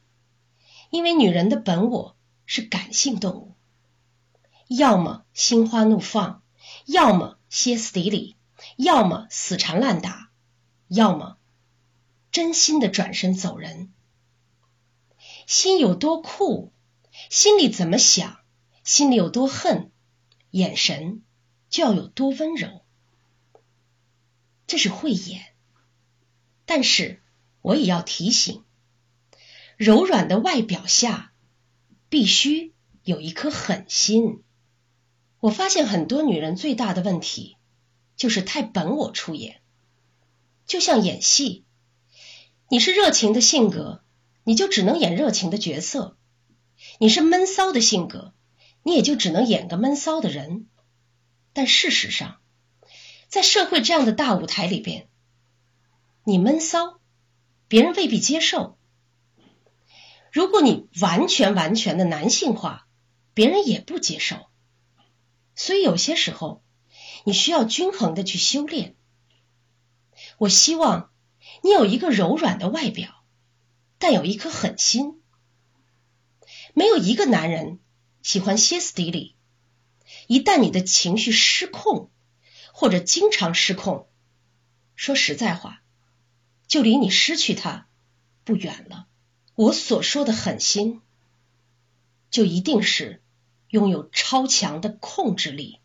[0.91, 3.55] 因为女人的本我是感性动物，
[4.67, 6.43] 要么心花怒放，
[6.85, 8.37] 要么歇斯底里，
[8.77, 10.29] 要么死缠烂打，
[10.87, 11.39] 要么
[12.31, 13.91] 真心的转身走人。
[15.47, 16.71] 心有多酷，
[17.29, 18.39] 心里怎么想，
[18.83, 19.91] 心里有多恨，
[20.51, 21.21] 眼神
[21.69, 22.83] 就要有多温柔。
[24.67, 25.43] 这是慧眼，
[26.65, 27.21] 但是
[27.61, 28.63] 我也要提醒。
[29.77, 31.33] 柔软的外表下，
[32.09, 34.43] 必须有一颗狠心。
[35.39, 37.57] 我发现很多女人最大的问题
[38.15, 39.61] 就是太本我出演，
[40.65, 41.65] 就像演戏。
[42.69, 44.02] 你是热情的性格，
[44.43, 46.15] 你就只能演热情的角色；
[46.99, 48.33] 你是闷骚的性格，
[48.83, 50.67] 你也就只能演个闷骚的人。
[51.53, 52.39] 但事实上，
[53.27, 55.07] 在社会这样的大舞台里边，
[56.23, 56.99] 你闷骚，
[57.67, 58.77] 别人未必接受。
[60.31, 62.87] 如果你完全完全的男性化，
[63.33, 64.47] 别人也不接受。
[65.55, 66.63] 所以有些时候，
[67.23, 68.95] 你需要均衡的去修炼。
[70.37, 71.11] 我希望
[71.61, 73.22] 你有一个柔软的外表，
[74.03, 75.21] 但有一颗狠心。
[76.73, 77.79] 没有一个男人
[78.21, 79.37] 喜欢歇斯底里。
[80.27, 82.11] 一旦你的情绪失控，
[82.73, 84.09] 或者经常失控，
[84.97, 85.81] 说实在话，
[86.67, 87.87] 就离你失去他
[88.43, 89.07] 不远了。
[89.55, 90.99] 我所说的狠心，
[92.29, 93.23] 就一定是
[93.69, 95.79] 拥有超强的控制力。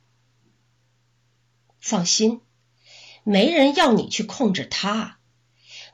[1.79, 2.41] 放心，
[3.23, 5.21] 没人要你去控制他，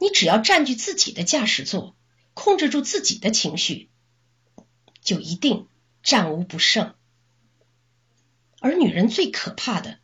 [0.01, 1.95] 你只要占据自己的驾驶座，
[2.35, 3.89] 控制住自己的情绪，
[5.01, 5.69] 就一定
[6.03, 6.95] 战无不胜。
[8.61, 9.99] 而女人最可怕的，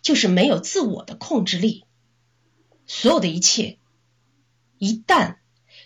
[0.00, 1.84] 就是没有自我的控制力，
[2.86, 3.78] 所有的一切，
[4.78, 5.36] 一旦。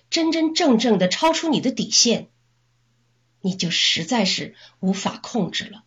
[0.09, 2.29] 真真正正的超出你的底线，
[3.41, 5.83] 你就实在是无法控制了。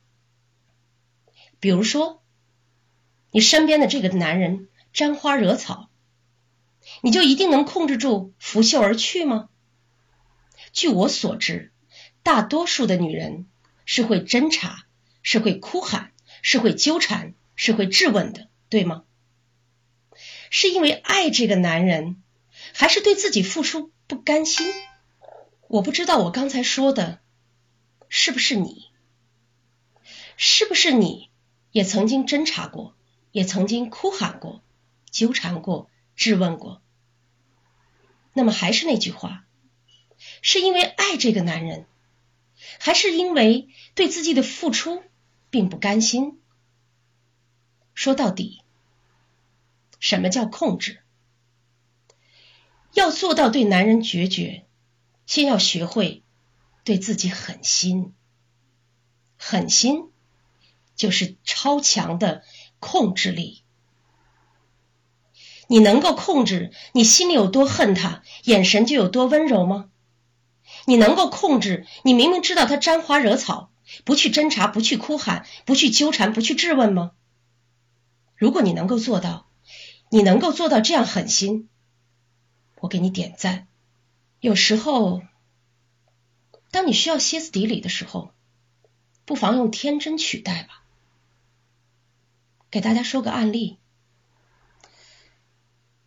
[1.62, 2.21] 比如说，
[3.31, 5.89] 你身边的这个男人沾花惹草，
[7.01, 9.48] 你就一定能控制住拂袖而去吗？
[10.71, 11.71] 据我所知，
[12.23, 13.47] 大多数的女人
[13.86, 14.86] 是会侦查，
[15.21, 19.03] 是会哭喊，是会纠缠，是会质问的，对吗？
[20.49, 22.21] 是因为爱这个男人，
[22.73, 23.91] 还是对自己付出？
[24.08, 24.65] 不甘心，
[25.67, 27.19] 我不知道我刚才说的
[28.08, 28.89] 是不是你。
[30.36, 31.29] 是不是你
[31.71, 32.95] 也曾经侦查过，
[33.32, 34.63] 也曾经哭喊过、
[35.12, 36.82] 纠缠过、质问过？
[38.34, 39.45] 那么还是那句话，
[40.41, 41.86] 是因为爱这个男人，
[42.79, 45.03] 还是因为对自己的付出
[45.49, 46.39] 并不甘心？
[47.93, 48.62] 说到底，
[49.99, 51.01] 什么叫控制？
[52.93, 54.65] 要做到对男人决绝，
[55.25, 56.23] 先要学会
[56.84, 58.13] 对自己狠心。
[59.38, 60.12] 狠心
[60.95, 62.43] 就是超强的
[62.79, 63.63] 控制力。
[65.67, 69.89] 你能够控制你心里有多恨他，眼神就有多温柔吗？
[70.89, 73.71] 你能够控制你明明知道他沾花惹草，
[74.06, 77.12] 不去侦查，不去哭喊，不去纠缠，不去质问吗？
[78.36, 79.47] 如果你能够做到，
[80.10, 81.69] 你能够做到这样狠心，
[82.80, 83.67] 我给你点赞。
[84.39, 85.21] 有时候，
[86.71, 88.32] 当你需要歇斯底里的时候，
[89.25, 90.84] 不妨用天真取代吧。
[92.71, 93.78] 给大家说个案例。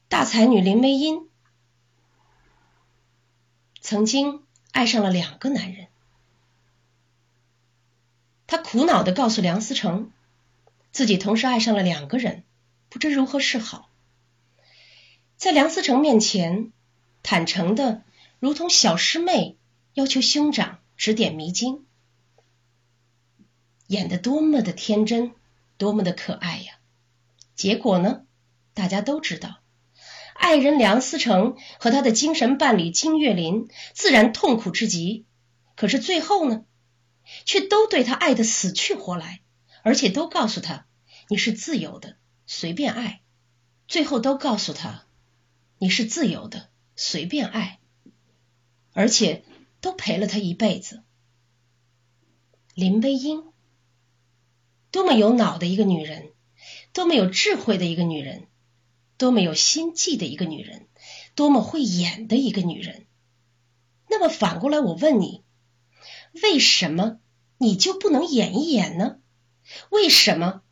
[0.09, 1.29] 大才女林徽因
[3.81, 5.87] 曾经爱上了两个男人，
[8.47, 10.11] 她苦恼的告诉梁思成，
[10.91, 12.43] 自己同时爱上了两个人，
[12.89, 13.89] 不知如何是好。
[15.37, 16.73] 在梁思成面前，
[17.23, 18.03] 坦诚的
[18.41, 19.57] 如同小师妹
[19.95, 21.87] 要求兄长指点迷津，
[23.87, 25.33] 演的多么的天真，
[25.79, 26.79] 多么的可爱呀！
[27.55, 28.25] 结果呢，
[28.73, 29.62] 大家都知道。
[30.43, 35.25] 爱人梁思成和他的精神伴侣金岳霖自然痛苦至极，
[35.77, 36.65] 可是最后呢，
[37.45, 39.41] 却都对他爱的死去活来，
[39.85, 40.89] 而且都告诉他
[41.29, 43.23] 你是自由的，随便爱。
[43.87, 45.07] 最后都告诉他
[45.79, 47.79] 你是自由的，随便爱，
[48.93, 49.45] 而且
[49.81, 51.05] 都陪了他一辈子。
[52.75, 53.45] 林徽因，
[54.91, 56.33] 多么有脑的一个女人，
[56.93, 58.49] 多么有智慧的一个女人。
[59.23, 60.89] 多么有心计的一个女人，
[61.37, 63.07] 多么会演的一个女人。
[64.09, 65.45] 那么反过来，我问你，
[66.43, 67.21] 为什么
[67.57, 69.19] 你就不能演一演呢？
[69.91, 70.63] 为什么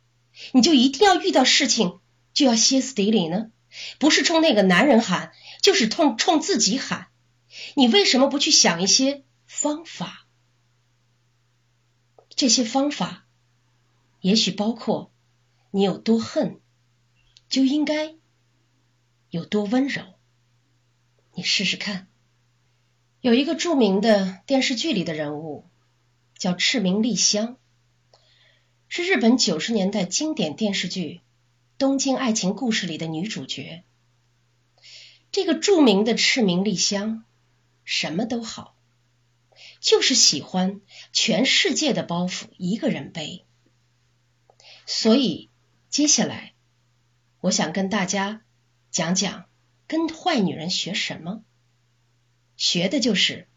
[0.51, 2.01] 你就一定要遇到事情
[2.33, 3.51] 就要歇斯底里呢？
[3.99, 7.07] 不是冲那个男人喊，就是冲冲自己喊。
[7.77, 10.27] 你为什么不去想一些方法？
[12.35, 13.25] 这些方法
[14.19, 15.13] 也许包括
[15.71, 16.59] 你有多恨，
[17.47, 18.19] 就应该。
[19.31, 20.03] 有多温柔？
[21.33, 22.09] 你试试看。
[23.21, 25.69] 有一个著名的电视剧里的人物
[26.37, 27.57] 叫赤名莉香，
[28.89, 31.19] 是日本九十年代经典电视剧
[31.77, 33.85] 《东京爱情故事》里的女主角。
[35.31, 37.23] 这个著名的赤名莉香
[37.85, 38.75] 什么都好，
[39.79, 40.81] 就是喜欢
[41.13, 43.45] 全世界的包袱一个人背。
[44.85, 45.49] 所以
[45.89, 46.53] 接下来，
[47.39, 48.41] 我想跟大家。
[48.91, 49.45] 讲讲
[49.87, 51.43] 跟坏女人学什么？
[52.57, 53.47] 学的就是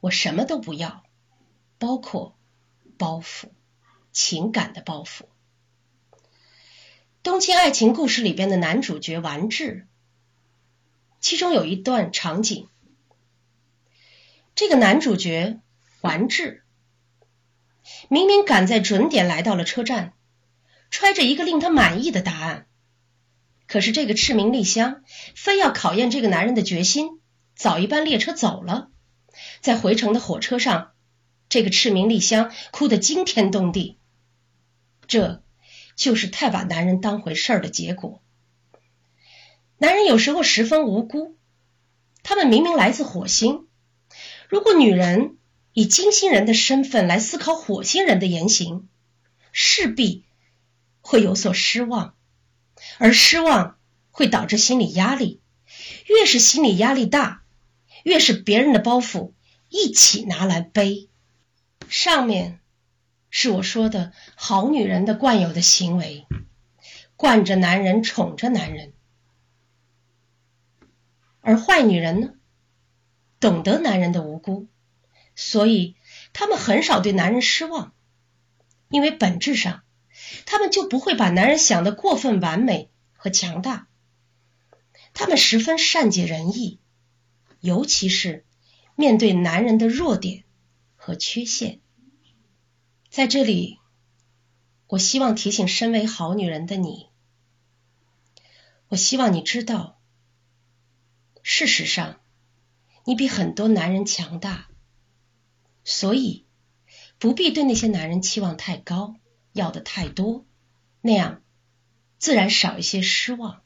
[0.00, 1.04] 我什么都不要，
[1.78, 2.36] 包括
[2.98, 3.50] 包袱，
[4.10, 5.22] 情感的包袱。
[7.22, 9.86] 《东京爱情故事》里边的男主角完治，
[11.20, 12.68] 其中有一段场景，
[14.56, 15.60] 这个男主角
[16.00, 16.64] 完治
[18.08, 20.14] 明明赶在准点来到了车站，
[20.90, 22.66] 揣着一个令他满意的答案。
[23.70, 25.04] 可是这个赤名丽香
[25.36, 27.20] 非要考验这个男人的决心，
[27.54, 28.90] 早一班列车走了，
[29.60, 30.90] 在回程的火车上，
[31.48, 33.96] 这个赤名丽香哭得惊天动地。
[35.06, 35.44] 这
[35.94, 38.20] 就是太把男人当回事儿的结果。
[39.78, 41.36] 男人有时候十分无辜，
[42.24, 43.68] 他们明明来自火星，
[44.48, 45.38] 如果女人
[45.72, 48.88] 以金星人的身份来思考火星人的言行，
[49.52, 50.24] 势必
[51.00, 52.16] 会有所失望。
[52.98, 53.78] 而失望
[54.10, 55.40] 会导致心理压力，
[56.06, 57.42] 越是心理压力大，
[58.04, 59.32] 越是别人的包袱
[59.68, 61.08] 一起拿来背。
[61.88, 62.60] 上面
[63.30, 66.26] 是我说的好女人的惯有的行为，
[67.16, 68.92] 惯着男人，宠着男人；
[71.40, 72.30] 而坏女人呢，
[73.40, 74.68] 懂得男人的无辜，
[75.34, 75.96] 所以
[76.32, 77.92] 他们很少对男人失望，
[78.88, 79.82] 因为本质上。
[80.46, 83.88] 他们就不会把男人想的过分完美和强大，
[85.12, 86.80] 他们十分善解人意，
[87.60, 88.44] 尤其是
[88.94, 90.44] 面对男人的弱点
[90.96, 91.80] 和缺陷。
[93.08, 93.78] 在这里，
[94.86, 97.08] 我希望提醒身为好女人的你，
[98.88, 100.00] 我希望你知道，
[101.42, 102.20] 事实上，
[103.04, 104.68] 你比很多男人强大，
[105.82, 106.46] 所以
[107.18, 109.16] 不必对那些男人期望太高，
[109.60, 110.46] 要的太多，
[111.02, 111.42] 那样
[112.18, 113.62] 自然少一些失望。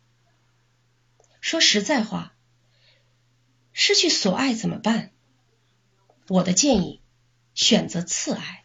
[1.40, 2.36] 说实在话，
[3.72, 5.12] 失去所爱怎么办？
[6.26, 7.00] 我的建议，
[7.54, 8.64] 选择次爱，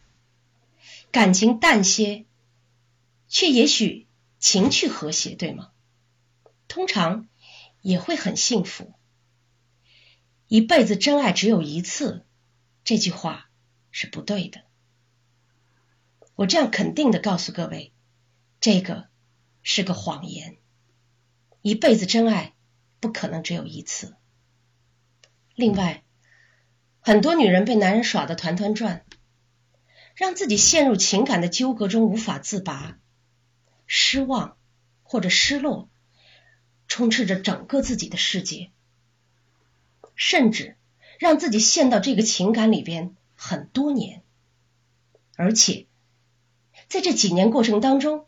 [1.12, 2.26] 感情淡些，
[3.28, 5.70] 却也许情趣和谐，对吗？
[6.66, 7.28] 通常
[7.80, 8.92] 也会很幸福。
[10.48, 12.26] 一辈子真爱只有一次，
[12.82, 13.48] 这句话
[13.92, 14.64] 是不对的。
[16.40, 17.92] 我这样肯定的告诉各位，
[18.60, 19.10] 这个
[19.62, 20.56] 是个谎言。
[21.60, 22.54] 一辈子真爱
[22.98, 24.16] 不可能只有一次。
[25.54, 26.02] 另外，
[27.00, 29.04] 很多女人被男人耍得团团转，
[30.14, 32.98] 让自己陷入情感的纠葛中无法自拔，
[33.86, 34.56] 失望
[35.02, 35.90] 或者失落
[36.88, 38.70] 充斥着整个自己的世界，
[40.14, 40.78] 甚至
[41.18, 44.22] 让自己陷到这个情感里边很多年，
[45.36, 45.88] 而且。
[46.90, 48.26] 在这几年过程当中，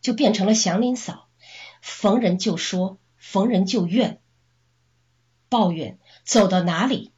[0.00, 1.28] 就变成了祥林嫂，
[1.80, 4.20] 逢人就说，逢人就怨，
[5.48, 7.12] 抱怨，走到哪里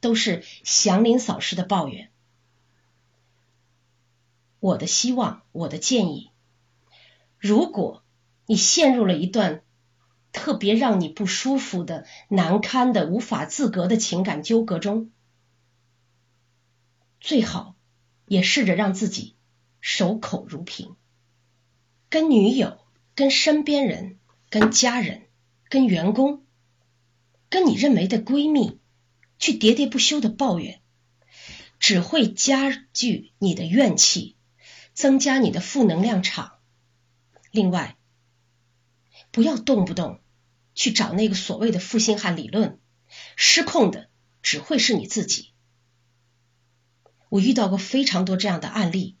[0.00, 2.10] 都是祥林嫂式的抱怨。
[4.58, 6.30] 我的希望，我的建议，
[7.36, 8.02] 如果
[8.46, 9.62] 你陷入了一段
[10.32, 15.10] 特别让你不舒服的、难堪的、无法自隔的情感纠葛中，
[17.20, 17.76] 最好
[18.24, 19.36] 也试着让自己。
[19.80, 20.94] 守口如瓶，
[22.08, 22.78] 跟女友、
[23.14, 24.18] 跟身边人、
[24.50, 25.28] 跟家人、
[25.68, 26.44] 跟员工、
[27.48, 28.78] 跟你认为的闺蜜
[29.38, 30.80] 去喋喋不休的抱怨，
[31.78, 34.36] 只会加剧你的怨气，
[34.92, 36.58] 增加你的负能量场。
[37.50, 37.96] 另外，
[39.30, 40.20] 不要动不动
[40.74, 42.78] 去找那个所谓的负心汉理论，
[43.34, 44.10] 失控的
[44.42, 45.52] 只会是你自己。
[47.28, 49.16] 我遇到过非常多这样的案例。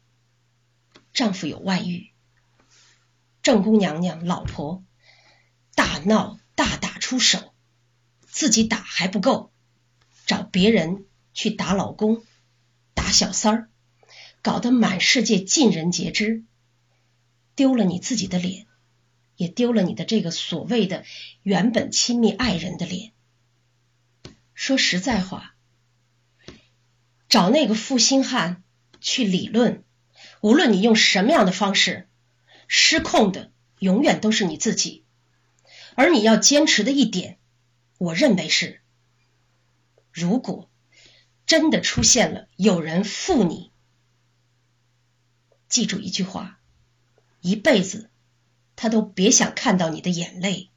[1.20, 2.12] 丈夫有外遇，
[3.42, 4.82] 正宫娘娘、老婆
[5.74, 7.52] 大闹、大打出手，
[8.22, 9.52] 自己打还不够，
[10.24, 11.04] 找别人
[11.34, 12.24] 去打老公、
[12.94, 13.70] 打小三儿，
[14.40, 16.42] 搞得满世界尽人皆知，
[17.54, 18.66] 丢了你自己的脸，
[19.36, 21.04] 也丢了你的这个所谓的
[21.42, 23.12] 原本亲密爱人的脸。
[24.54, 25.54] 说实在话，
[27.28, 28.64] 找那个负心汉
[29.02, 29.84] 去理论。
[30.40, 32.08] 无论你用什么样的方式，
[32.66, 35.04] 失控的永远都是你自己。
[35.94, 37.38] 而你要坚持的一点，
[37.98, 38.80] 我认为是：
[40.12, 40.70] 如果
[41.46, 43.72] 真的出现了有人负你，
[45.68, 46.60] 记住一句话，
[47.40, 48.10] 一辈子
[48.76, 50.70] 他都别想看到你的眼泪。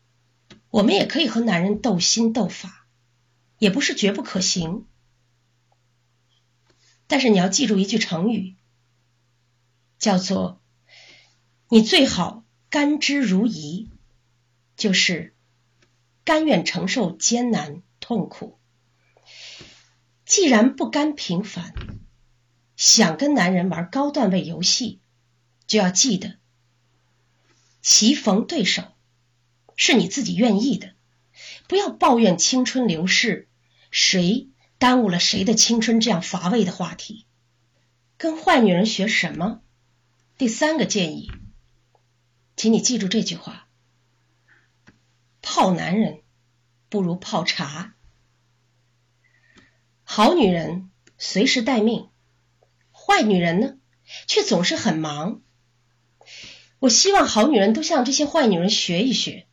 [0.69, 2.87] 我们也可以和男人斗心斗法，
[3.59, 4.87] 也不是绝不可行。
[7.05, 8.57] 但是你要记住一句成语。
[10.03, 10.61] 叫做
[11.69, 13.87] 你最好甘之如饴，
[14.75, 15.33] 就是
[16.25, 18.59] 甘愿承受艰难痛苦。
[20.25, 21.73] 既然不甘平凡，
[22.75, 24.99] 想跟男人玩高段位游戏，
[25.67, 26.35] 就要记得，
[27.81, 28.83] 棋逢对手
[29.77, 30.95] 是你自己愿意的，
[31.69, 33.47] 不要抱怨青春流逝，
[33.89, 37.25] 谁耽误了谁的青春这样乏味的话题。
[38.17, 39.61] 跟坏女人学什么？
[40.35, 41.31] 第三个建议，
[42.55, 43.67] 请你记住这句话：
[45.43, 46.23] 泡男人
[46.89, 47.93] 不如泡茶。
[50.03, 52.09] 好女人随时待命，
[52.91, 53.77] 坏女人呢
[54.25, 55.43] 却总是很忙。
[56.79, 59.47] 我希望好女人都向这些坏女人学一学。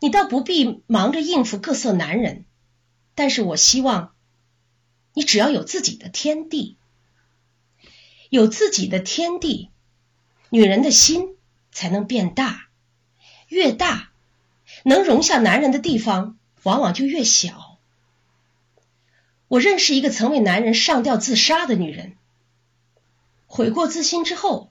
[0.00, 2.44] 你倒不必忙着应付各色男人，
[3.14, 4.14] 但是我希望
[5.14, 6.76] 你只要有自己的天地，
[8.28, 9.70] 有自己的天地。
[10.50, 11.36] 女人的心
[11.72, 12.68] 才能变大，
[13.48, 14.10] 越大，
[14.84, 17.78] 能容下男人的地方往往就越小。
[19.46, 22.16] 我认识一个曾为男人上吊自杀的女人，
[23.46, 24.70] 悔过自新之后，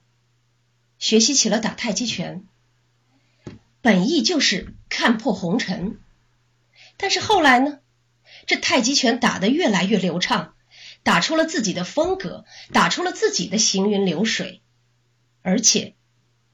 [1.00, 2.46] 学习起了打太极拳，
[3.82, 6.00] 本意就是看破红尘。
[6.96, 7.80] 但是后来呢，
[8.48, 10.56] 这太极拳打得越来越流畅，
[11.04, 14.62] 打出了自己的风格，打出了自己的行云流水。
[15.48, 15.96] 而且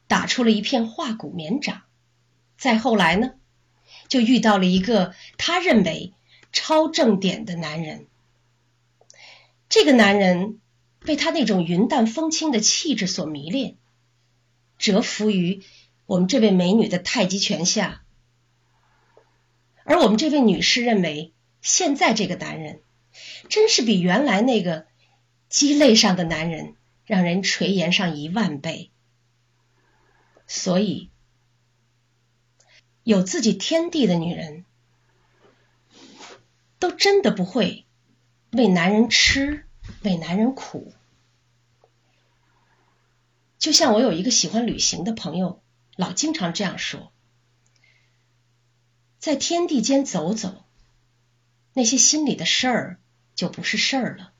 [0.05, 1.81] 打出了一片化骨绵掌。
[2.59, 3.31] 再后来呢，
[4.07, 6.13] 就遇到了一个他认为
[6.51, 8.05] 超正点的男人。
[9.67, 10.59] 这个男人
[10.99, 13.77] 被他那种云淡风轻的气质所迷恋，
[14.77, 15.63] 折服于
[16.05, 18.03] 我们这位美女的太极拳下。
[19.85, 21.33] 而我们这位女士认为，
[21.63, 22.83] 现在这个男人
[23.49, 24.85] 真是比原来那个
[25.49, 26.75] 鸡肋上的男人
[27.05, 28.91] 让人垂涎上一万倍。
[30.47, 31.09] 所以，
[33.03, 34.65] 有自己天地的女人，
[36.79, 37.85] 都真的不会
[38.51, 39.65] 为男人吃，
[40.03, 40.93] 为男人苦。
[43.57, 45.63] 就像我有一个喜欢旅行的朋友，
[45.95, 47.13] 老经常这样说：
[49.17, 50.65] 在天地间走走，
[51.71, 52.99] 那些心里的事儿
[53.35, 54.32] 就不是事儿了。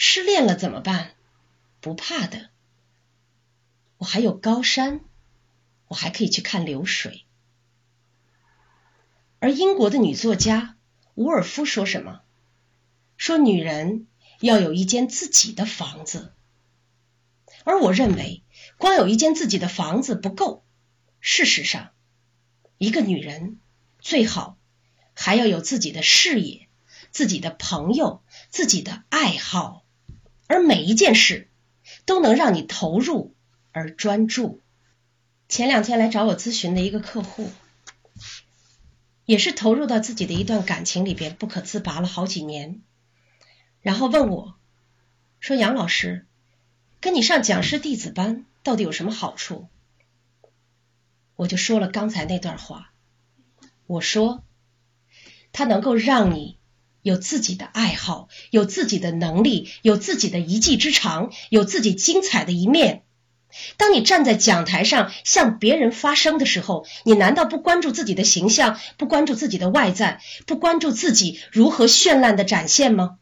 [0.00, 1.16] 失恋了怎么办？
[1.80, 2.50] 不怕的。
[3.96, 5.00] 我还有高山，
[5.88, 7.24] 我还可以去看流水。
[9.40, 10.76] 而英国的女作家
[11.16, 12.20] 伍尔夫说什么？
[13.16, 14.06] 说女人
[14.38, 16.32] 要有一间自己的房子。
[17.64, 18.44] 而我认为，
[18.76, 20.64] 光有一间自己的房子不够。
[21.18, 21.90] 事实上，
[22.78, 23.58] 一个女人
[23.98, 24.58] 最好
[25.14, 26.68] 还要有自己的事业、
[27.10, 29.84] 自己的朋友、自己的爱好，
[30.48, 31.48] 而每一件事
[32.04, 33.32] 都能让你投入。
[33.70, 34.60] 而专注。
[35.48, 37.48] 前两天来找我咨询的一个客户，
[39.24, 42.82] 也是投入到自己的一段感情里边不可自拔了好几年，
[43.82, 44.56] 然后问我，
[45.38, 46.26] 说杨老师，
[47.00, 49.68] 跟你上讲师弟子班到底有什么好处？
[51.36, 52.90] 我就说了刚才那段话，
[53.86, 54.42] 我说，
[55.52, 56.57] 它能够让你
[57.08, 63.02] 有自己的爱好，有自己的能力，有自己的一技之长，有自己精彩的一面。
[63.78, 73.16] 当你站在讲台上向别人发声的时候，你难道不关注自己的形象，不关注自己的外在，不关注自己如何绚烂的展现吗？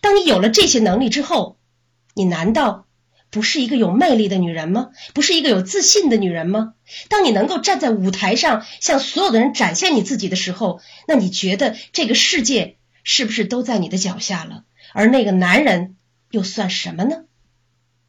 [0.00, 1.58] 当你有了这些能力之后，
[2.14, 2.88] 你难道
[3.30, 4.88] 不是一个有魅力的女人吗？
[5.14, 6.74] 不是一个有自信的女人吗？
[7.08, 12.77] 当你能够站在舞台上向所有的人展现你自己的时候，那你觉得这个世界
[13.10, 14.66] 是不是都在你的脚下了？
[14.92, 15.96] 而那个男人
[16.30, 17.24] 又算什么呢？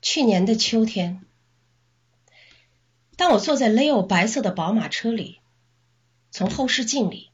[0.01, 1.21] 去年的秋天。
[3.15, 5.39] 当我坐在 Leo 白色的宝马车里，
[6.31, 7.29] 从后视镜里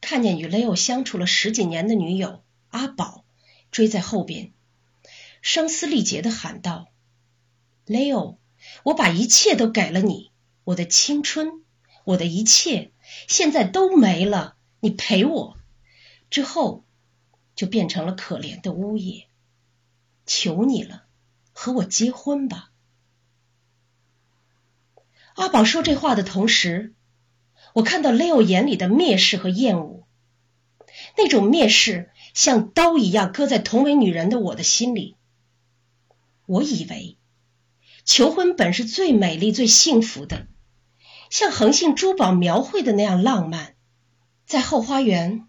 [0.00, 3.26] 看见与 Leo 相处了十几年的女友阿宝
[3.70, 4.50] 追在后边，
[5.42, 6.88] 声嘶力竭的喊道
[7.86, 8.38] ：“Leo，
[8.84, 10.32] 我把一切都给了你，
[10.64, 11.62] 我的青春，
[12.04, 12.90] 我的一切，
[13.28, 15.58] 现在都没了，你陪我。”
[16.30, 16.84] 之后
[17.54, 19.26] 就变成了可怜的呜咽，
[20.26, 21.04] 求你了，
[21.52, 22.70] 和我结婚吧。
[25.36, 26.94] 阿宝说这话的同时，
[27.72, 30.06] 我看到 Leo 眼里的蔑视和厌恶，
[31.16, 35.16] 那种蔑视像刀一样割在同为女人的我的心里。
[36.46, 37.16] 我以为
[38.04, 40.46] 求婚本是最美丽、最幸福的，
[41.30, 43.74] 像恒信珠宝描绘的那样浪漫，
[44.46, 45.48] 在后花园，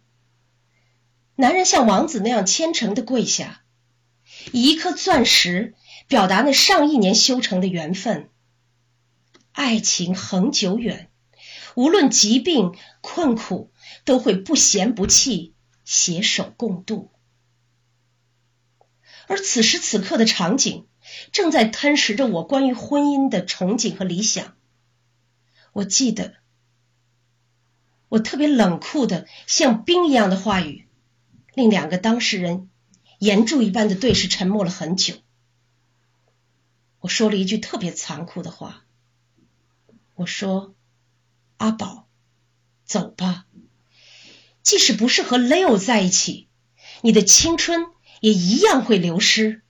[1.35, 3.61] 男人像王子那样虔诚的跪下，
[4.53, 5.73] 以一颗钻石
[6.07, 8.29] 表达那上亿年修成的缘分。
[9.51, 11.09] 爱情恒久远，
[11.75, 13.71] 无论疾病困苦，
[14.05, 17.11] 都会不嫌不弃，携手共度。
[19.27, 20.87] 而此时此刻的场景，
[21.31, 24.55] 正在吞噬着我关于婚姻的憧憬和理想。
[25.73, 26.35] 我记得，
[28.07, 30.84] 我特别冷酷的像冰一样的话语，
[31.55, 32.69] 令两个当事人
[33.17, 35.15] 岩柱一般的对视，沉默了很久。
[36.99, 38.83] 我说了一句特别残酷的话。
[40.15, 40.75] 我说
[41.57, 42.07] ：“阿宝，
[42.85, 43.45] 走吧。
[44.63, 46.47] 即使不是和 Leo 在一起，
[47.01, 47.87] 你的青春
[48.21, 49.61] 也一样会流失。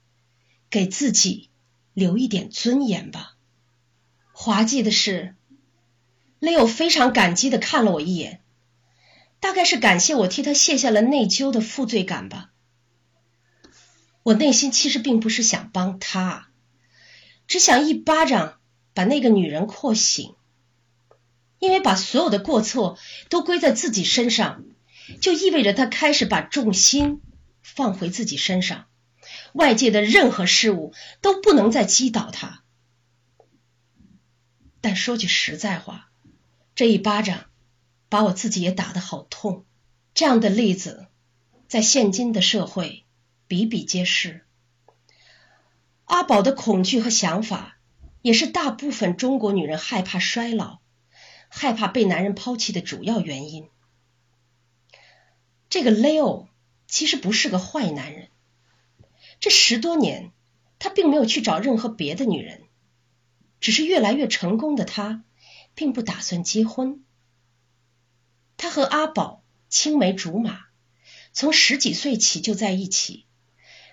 [0.70, 1.50] 给自己
[1.94, 3.36] 留一点尊严吧。”
[4.32, 5.34] 滑稽的是
[6.40, 8.42] ，Leo 非常感激的看了我一眼，
[9.40, 12.50] 大概是感谢我替他卸下了内疚的负罪感吧。
[14.22, 16.50] 我内心其实并不是想帮他，
[17.46, 18.60] 只想一巴掌。
[18.94, 20.36] 把那个女人扩醒，
[21.58, 24.64] 因为把所有的过错都归在自己身上，
[25.20, 27.20] 就意味着他开始把重心
[27.62, 28.86] 放回自己身上，
[29.52, 32.62] 外界的任何事物都不能再击倒他。
[34.80, 36.10] 但说句实在话，
[36.74, 37.50] 这一巴掌
[38.08, 39.64] 把我自己也打得好痛。
[40.14, 41.08] 这样的例子
[41.68, 43.04] 在现今的社会
[43.46, 44.44] 比比皆是。
[46.04, 47.74] 阿宝的恐惧和想法。
[48.22, 50.80] 也是大部分中国女人害怕衰老、
[51.48, 53.68] 害怕被男人抛弃的主要原因。
[55.70, 56.48] 这个 Leo
[56.88, 58.30] 其实不是个坏男人，
[59.38, 60.32] 这十多年
[60.80, 62.64] 他并没有去找任何别的女人，
[63.60, 65.22] 只是越来越成功的他
[65.76, 67.04] 并不打算结婚。
[68.56, 70.66] 他和阿宝青梅竹马，
[71.32, 73.26] 从十几岁起就在一起，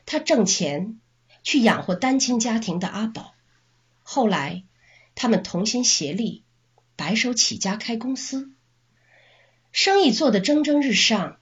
[0.05, 0.99] 他挣钱
[1.43, 3.35] 去养活单亲家庭的阿宝。
[4.01, 4.63] 后来，
[5.15, 6.43] 他们同心协力，
[6.95, 8.51] 白手起家开公司，
[9.71, 11.39] 生意做得蒸蒸日上。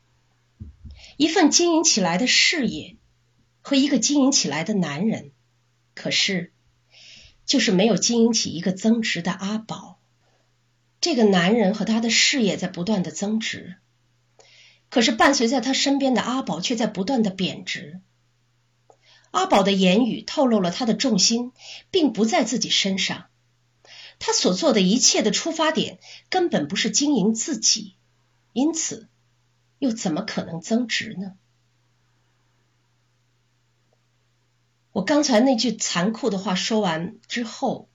[1.18, 2.98] 一份经营起来的事业
[3.62, 5.32] 和一个经营起来的男人，
[5.94, 6.52] 可是
[7.46, 10.00] 就是没有经营起一个增值的阿宝。
[11.02, 13.78] 这个男人和他的事业在不断的增值，
[14.88, 18.00] 可是伴随在他身边的阿宝却在不断的贬值。
[19.32, 21.54] 阿宝的言语透露了他的重心
[21.90, 23.30] 并不在自己身上，
[24.20, 25.98] 他所做的一切的出发点
[26.30, 27.96] 根本不是经营自己，
[28.54, 29.10] 因此
[29.80, 31.34] 又怎么可能增值呢？
[34.92, 37.90] 我刚才那句残酷的话说完之后。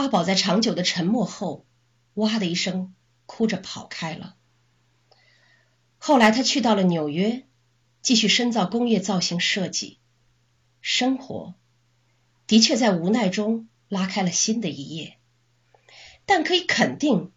[0.00, 1.66] 阿宝在长久的沉默后，
[2.14, 2.94] 哇的一声
[3.26, 4.34] 哭着跑开了。
[5.98, 7.44] 后来他去到了纽约，
[8.00, 9.98] 继续深造工业造型设计。
[10.80, 11.54] 生活
[12.46, 15.18] 的确在无奈中拉开了新的一页，
[16.24, 17.30] 但可以肯定，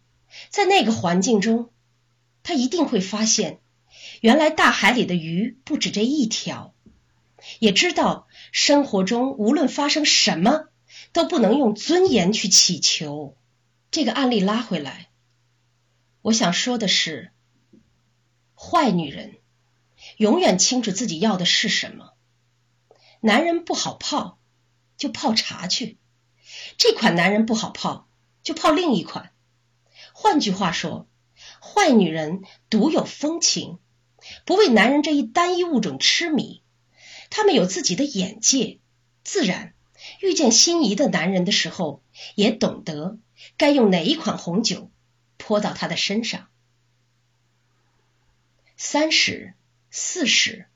[0.48, 1.70] 在那个环境中，
[2.42, 3.60] 他一定会发现，
[4.22, 6.74] 原来大海里的鱼不止这一条，
[7.58, 10.68] 也知道生活中无论发生什么。
[11.14, 13.38] 都不能用尊严去祈求。
[13.92, 15.10] 这个案例拉回来，
[16.22, 17.30] 我想说的是，
[18.56, 19.38] 坏女人
[20.16, 22.14] 永远清楚自己要的是什么。
[23.20, 24.40] 男人不好泡，
[24.96, 25.98] 就泡茶去；
[26.76, 28.08] 这款男人不好泡，
[28.42, 29.32] 就泡另一款。
[30.12, 31.08] 换句话说，
[31.62, 33.78] 坏女人独有风情，
[34.44, 36.64] 不为男人这一单一物种痴迷。
[37.30, 38.80] 他们有自己的眼界，
[39.22, 39.73] 自然。
[40.24, 42.02] 遇见心仪的男人的时候，
[42.34, 43.18] 也懂得
[43.58, 44.90] 该用哪一款红酒
[45.36, 46.48] 泼到他的身上。
[48.78, 49.52] 三十、
[49.90, 50.66] 四十、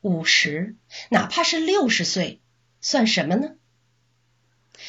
[0.00, 0.74] 五十，
[1.08, 2.40] 哪怕是六十岁，
[2.80, 3.54] 算什么呢？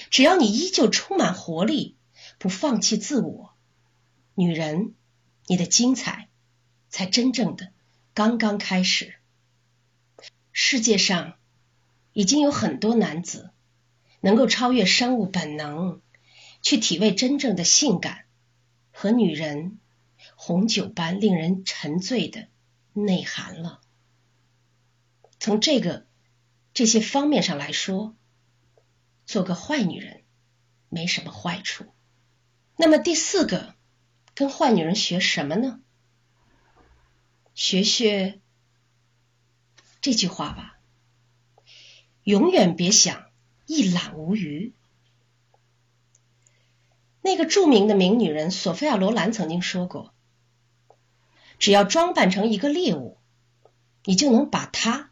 [0.10, 1.96] 只要你依旧充满活力，
[2.40, 3.54] 不放弃自我，
[4.34, 4.96] 女人，
[5.46, 6.28] 你的精彩
[6.90, 7.72] 才真正的
[8.16, 9.14] 刚刚开始。
[10.52, 11.38] 世界上
[12.14, 13.52] 已经有很多男子。
[14.20, 16.02] 能够超越生物本能，
[16.62, 18.26] 去体味真正的性感
[18.92, 19.80] 和女人
[20.36, 22.48] 红酒般令人沉醉的
[22.94, 23.82] 内涵了。
[25.40, 26.08] 从这个
[26.74, 28.16] 这些方面上来说，
[29.26, 30.24] 做个坏女人
[30.90, 31.86] 没什么坏处。
[32.76, 33.76] 那么第四个，
[34.34, 35.80] 跟坏女人学什么呢？
[37.54, 38.40] 学学
[40.02, 40.80] 这句话吧，
[42.24, 43.27] 永远别想。
[43.68, 44.74] 一览无余。
[47.22, 50.14] 那个著名的名女人索菲亚·罗兰曾经说过
[51.60, 53.18] ：“只要装扮成一个猎物，
[54.06, 55.10] 你就能把他，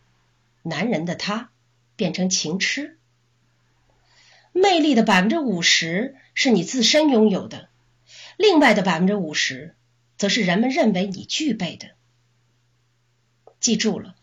[0.64, 1.52] 男人的他，
[1.98, 2.98] 变成情痴。
[4.54, 7.68] 魅力的百分之五十是你自身拥有的，
[8.38, 9.76] 另外的百分之五十，
[10.16, 11.90] 则是人们认为你具备的。
[13.60, 14.16] 记住了，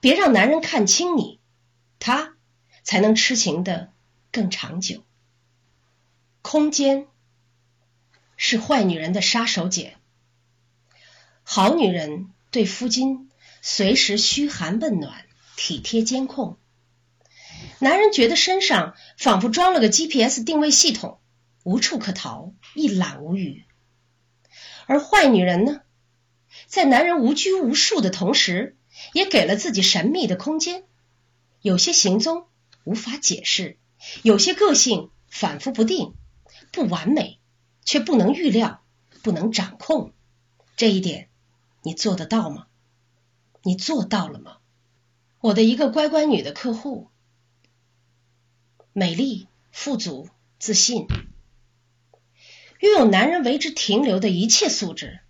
[0.00, 1.38] 别让男人看清你，
[1.98, 2.36] 他。”
[2.88, 3.92] 才能痴情的
[4.32, 5.04] 更长久。
[6.40, 7.06] 空间
[8.38, 9.92] 是坏女人的杀手锏。
[11.42, 13.28] 好女人对夫君
[13.60, 16.56] 随时嘘寒问暖、体贴监控，
[17.78, 21.20] 男人觉得身上仿佛装了个 GPS 定位系统，
[21.64, 23.66] 无处可逃，一览无余。
[24.86, 25.82] 而坏女人呢，
[26.64, 28.78] 在男人无拘无束的同时，
[29.12, 30.84] 也给了自己神秘的空间，
[31.60, 32.47] 有些行踪。
[32.88, 33.76] 无法解释，
[34.22, 36.14] 有些个性反复不定，
[36.72, 37.38] 不完美，
[37.84, 38.82] 却不能预料，
[39.22, 40.14] 不能掌控。
[40.74, 41.28] 这一点，
[41.82, 42.66] 你做得到吗？
[43.62, 44.56] 你做到了吗？
[45.40, 47.10] 我的一个乖乖女的客户，
[48.94, 51.06] 美丽、富足、自信，
[52.80, 55.20] 拥有男人为之停留的一切素质。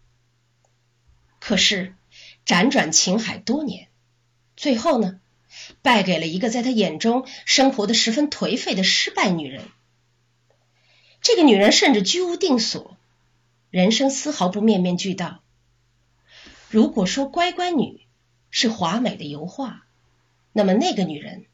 [1.41, 1.97] 可是
[2.47, 3.89] 辗转情海多年，
[4.57, 5.21] 最后呢？
[5.83, 9.65] 败给了一个在他眼中生活的十分颓废的失败女人。
[11.21, 12.97] 这个女人甚至居无定所，
[13.71, 15.41] 人生丝毫不面面俱到。
[16.71, 18.03] 如果说乖乖女
[18.51, 19.85] 是华美的油画，
[20.53, 21.47] 那么那个女人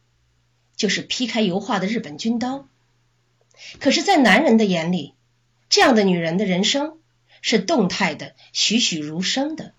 [0.76, 2.66] 就是劈开油画的日本军刀。
[3.78, 5.14] 可是，在男人的眼里，
[5.68, 6.98] 这样的女人的人生
[7.40, 9.72] 是动态的、栩栩如生的。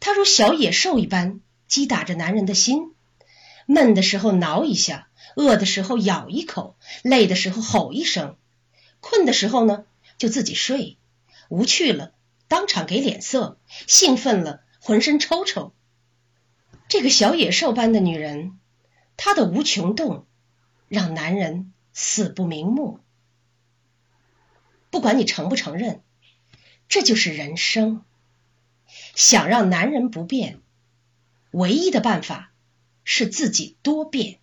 [0.00, 2.93] 她如小野兽一般击打着男人的心。
[3.66, 8.36] 闷的时候挠一下，饿的时候咬一口，累的时候吼一声，
[9.00, 9.84] 困的时候呢
[10.18, 10.98] 就自己睡，
[11.48, 12.12] 无趣了
[12.48, 15.72] 当场给脸色，兴奋了浑身抽抽。
[16.88, 18.58] 这个小野兽般的女人，
[19.16, 20.26] 她的无穷动，
[20.88, 23.00] 让男人死不瞑目。
[24.90, 26.02] 不管你承不承认，
[26.88, 28.04] 这就是人生。
[29.16, 30.60] 想让男人不变，
[31.50, 32.52] 唯一的办法
[33.04, 34.40] 是自己多变。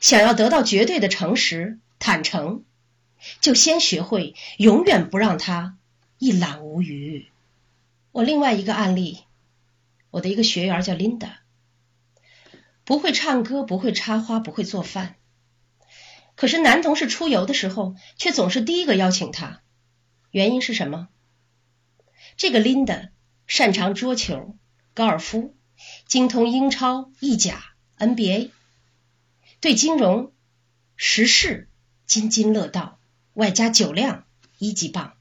[0.00, 2.64] 想要得到绝对的诚实、坦诚，
[3.40, 5.78] 就先学会永远不让他
[6.18, 7.28] 一览无余。
[8.10, 9.20] 我另外一个案例，
[10.10, 11.40] 我的一个学员叫琳达，
[12.84, 15.14] 不会唱歌，不会插花，不会做饭，
[16.34, 19.62] 可是男同事出游的时候，却总是第一个邀请他。
[20.30, 21.08] 原因是什么？
[22.36, 23.10] 这个琳达
[23.46, 24.56] 擅长桌球、
[24.94, 25.54] 高尔夫，
[26.06, 27.62] 精通英超、意甲、
[27.98, 28.50] NBA。
[29.60, 30.32] 对金融、
[30.96, 31.68] 时事
[32.06, 32.98] 津津乐道，
[33.34, 34.24] 外加酒量
[34.58, 35.14] 一级棒。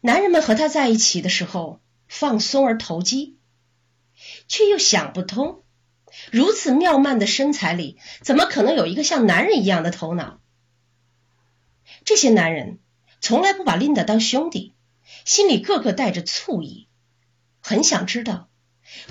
[0.00, 3.38] 男人们和他在一起的时候放松而投机，
[4.48, 5.64] 却又想不通，
[6.30, 10.40] 如此妙曼的身材里，怎么可能有一个像男人一样的头脑？
[12.04, 12.78] 这些男人
[13.20, 14.74] 从来不把琳达当兄弟，
[15.24, 16.85] 心里个个带着醋意，
[17.66, 18.48] 很想知道，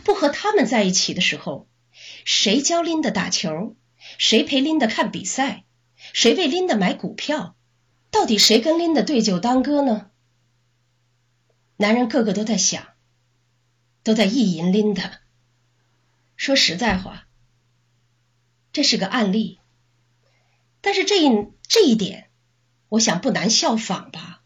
[0.05, 1.67] 不和他们在一起的时候。
[2.23, 3.75] 谁教琳达打球？
[4.17, 5.65] 谁陪琳达看比赛？
[6.13, 7.57] 谁为琳达买股票？
[8.11, 10.09] 到底谁跟琳达对酒当歌呢？
[11.75, 12.87] 男人个个都在想，
[14.03, 15.19] 都在意淫琳达。
[16.37, 17.27] 说实在话，
[18.71, 19.59] 这是个案例，
[20.79, 21.29] 但是这一
[21.67, 22.29] 这一点，
[22.87, 24.43] 我想不难效仿吧。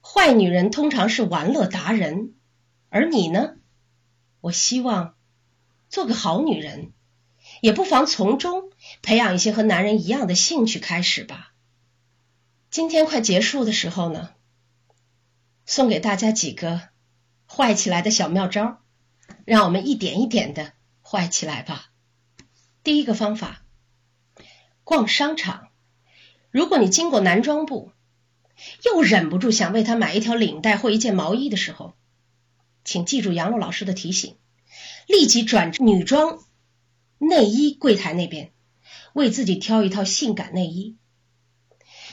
[0.00, 2.36] 坏女人通常是玩乐达人，
[2.90, 3.56] 而你呢？
[4.42, 5.14] 我希望。
[5.88, 6.92] 做个好女人，
[7.60, 8.70] 也不妨从中
[9.02, 11.52] 培养一些和男人一样的兴趣开始吧。
[12.70, 14.30] 今天快结束的时候呢，
[15.66, 16.80] 送给大家几个
[17.48, 18.78] 坏起来的小妙招，
[19.44, 20.72] 让我们一点一点的
[21.02, 21.90] 坏起来吧。
[22.84, 23.64] 第一个方法，
[24.84, 25.70] 逛商场，
[26.52, 27.90] 如果你经过男装部，
[28.84, 31.96] 又忍不住想为他买一条领带或一件毛衣的时候，
[32.84, 34.36] 请记住杨璐老师的提醒。
[35.06, 36.38] 立即转女装
[37.18, 38.52] 内衣柜台那边，
[39.12, 40.96] 为自己挑一套性感内衣。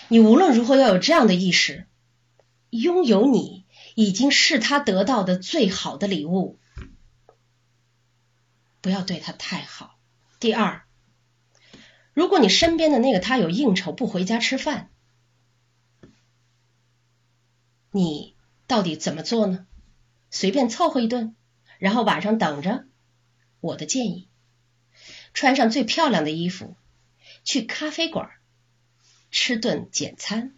[0.07, 1.87] 你无论如何要有这样的意识：
[2.69, 3.65] 拥有你
[3.95, 6.59] 已经是他得到的最好的礼物。
[8.81, 9.99] 不要对他太好。
[10.39, 10.83] 第二，
[12.13, 14.89] 如果你身边的那个他有应酬不回家吃饭，
[17.91, 19.67] 你到底怎么做呢？
[20.29, 21.35] 随便凑合一顿？
[21.79, 22.85] 然后晚上等着，
[23.59, 24.27] 我的建议：
[25.33, 26.75] 穿上最漂亮的衣服，
[27.43, 28.31] 去咖啡馆
[29.29, 30.55] 吃顿简餐，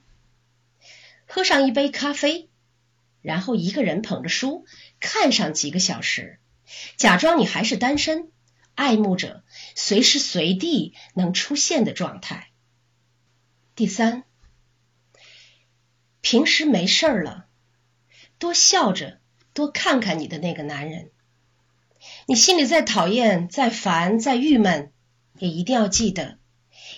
[1.27, 2.49] 喝上一杯咖啡，
[3.21, 4.65] 然后一个人捧着书
[5.01, 6.39] 看上几个小时，
[6.95, 8.31] 假装你还是单身，
[8.75, 9.43] 爱慕着
[9.75, 12.49] 随时随地能出现的状态。
[13.75, 14.23] 第三，
[16.21, 17.47] 平时没事儿了，
[18.37, 19.18] 多笑着。
[19.59, 21.11] 多看看你的那个男人，
[22.27, 24.93] 你心里再讨厌、再烦、再郁闷，
[25.37, 26.39] 也一定要记得，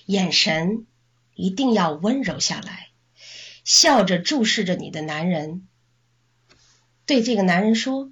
[0.05, 0.85] 眼神
[1.33, 2.89] 一定要温柔下来，
[3.63, 5.67] 笑着注视着你的男人，
[7.07, 8.11] 对这个男人说：“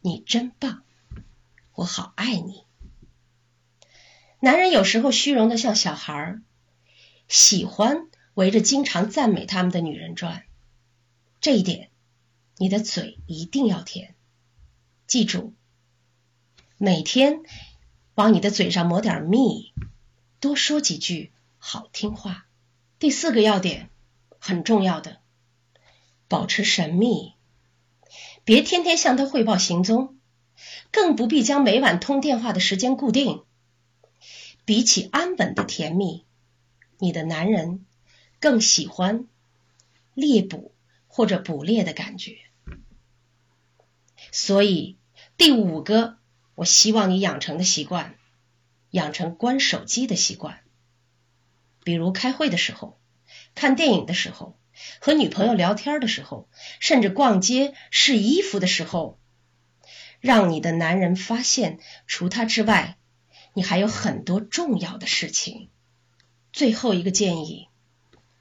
[0.00, 0.82] 你真棒，
[1.74, 2.64] 我好爱你。”
[4.40, 6.42] 男人有时候虚荣的像小孩儿，
[7.28, 10.44] 喜欢围着经常赞美他们的女人转，
[11.42, 11.90] 这一点。
[12.60, 14.16] 你的嘴一定要甜，
[15.06, 15.54] 记住，
[16.76, 17.42] 每天
[18.16, 19.72] 往你的嘴上抹点蜜，
[20.40, 22.46] 多说几句好听话。
[22.98, 23.90] 第四个要点
[24.40, 25.20] 很重要的，
[26.26, 27.34] 保持神秘，
[28.42, 30.18] 别天天向他汇报行踪，
[30.90, 33.44] 更不必将每晚通电话的时间固定。
[34.64, 36.26] 比起安稳的甜蜜，
[36.98, 37.86] 你的男人
[38.40, 39.28] 更喜欢
[40.12, 40.74] 猎捕
[41.06, 42.38] 或者捕猎的感觉。
[44.30, 44.98] 所以，
[45.36, 46.18] 第五个，
[46.54, 48.16] 我希望你养成的习惯，
[48.90, 50.60] 养成关手机的习惯。
[51.84, 53.00] 比如开会的时候、
[53.54, 54.58] 看电影的时候、
[55.00, 56.48] 和女朋友聊天的时候，
[56.80, 59.18] 甚至逛街试衣服的时候，
[60.20, 62.98] 让你的男人发现，除他之外，
[63.54, 65.70] 你还有很多重要的事情。
[66.52, 67.68] 最后一个建议：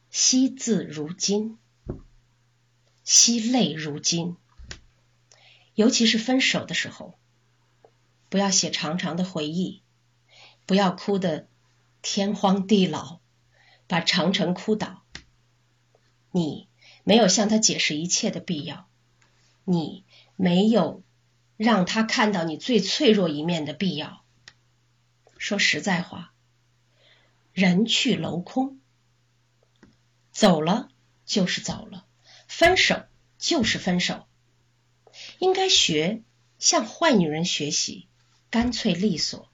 [0.09, 1.57] 惜字如金，
[3.03, 4.37] 惜泪如金。
[5.77, 7.19] 尤其是分手的时候，
[8.29, 9.83] 不要写长长的回忆，
[10.65, 11.47] 不要哭得
[12.01, 13.19] 天荒地老，
[13.85, 15.03] 把长城哭倒。
[16.31, 16.67] 你
[17.03, 18.89] 没有向他解释一切的必要，
[19.65, 20.03] 你
[20.35, 21.03] 没有
[21.57, 24.25] 让他看到你最脆弱一面的必要。
[25.37, 26.33] 说实在话，
[27.53, 28.79] 人去楼空，
[30.31, 30.89] 走了
[31.23, 32.07] 就是走了，
[32.47, 33.05] 分手
[33.37, 34.26] 就是分手。
[35.39, 36.21] 应该学
[36.59, 38.07] 向坏女人学习，
[38.49, 39.49] 干脆利索。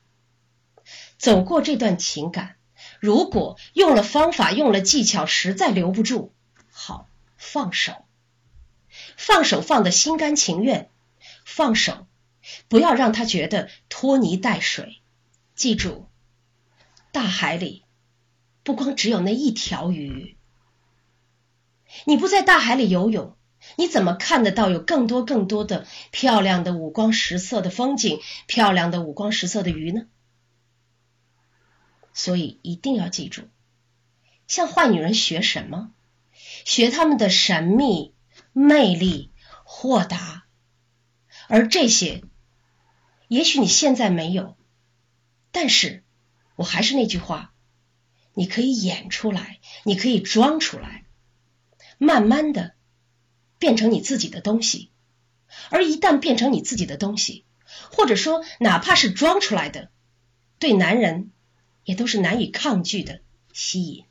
[1.18, 2.56] 走过这段情感，
[3.00, 6.34] 如果用了方法、用了技巧，实在留不住，
[6.72, 7.08] 好
[7.38, 8.06] 放手，
[9.18, 10.90] 放手放的心甘情愿，
[11.46, 12.08] 放手，
[12.68, 15.02] 不要让他觉得拖泥带水。
[15.56, 16.08] 记住，
[17.12, 17.84] 大海里
[18.64, 20.36] 不光只有那一条鱼，
[22.06, 23.38] 你不在大海里游泳，
[23.76, 30.08] 你怎么看得到有更多更多的漂亮的五光十色的风景、漂亮的五光十色的鱼呢？
[32.14, 33.44] 所以一定要记住，
[34.48, 35.92] 向坏女人学什么？
[36.66, 38.14] 学他们的神秘、
[38.52, 39.32] 魅力、
[39.64, 40.46] 豁达，
[41.48, 42.24] 而这些，
[43.28, 44.56] 也许你现在没有。
[45.52, 46.04] 但是，
[46.56, 47.54] 我还是那句话，
[48.34, 51.06] 你可以演出来，你可以装出来，
[51.98, 52.76] 慢慢的
[53.64, 54.90] 变成你自己的东西。
[55.70, 57.46] 而一旦变成你自己的东西，
[57.94, 59.90] 或者说哪怕是装出来的，
[60.60, 61.32] 对男人
[61.86, 63.22] 也都是难以抗拒的
[63.54, 64.04] 吸引。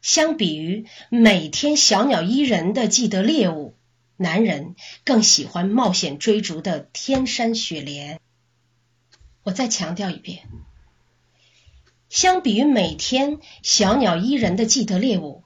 [0.00, 3.74] 相比于每天小鸟依人的记得猎物，
[4.16, 8.20] 男人更喜欢冒险追逐的天山雪莲。
[9.42, 10.46] 我再强调一遍，
[12.08, 15.42] 相比于每天小鸟依人的记得猎物，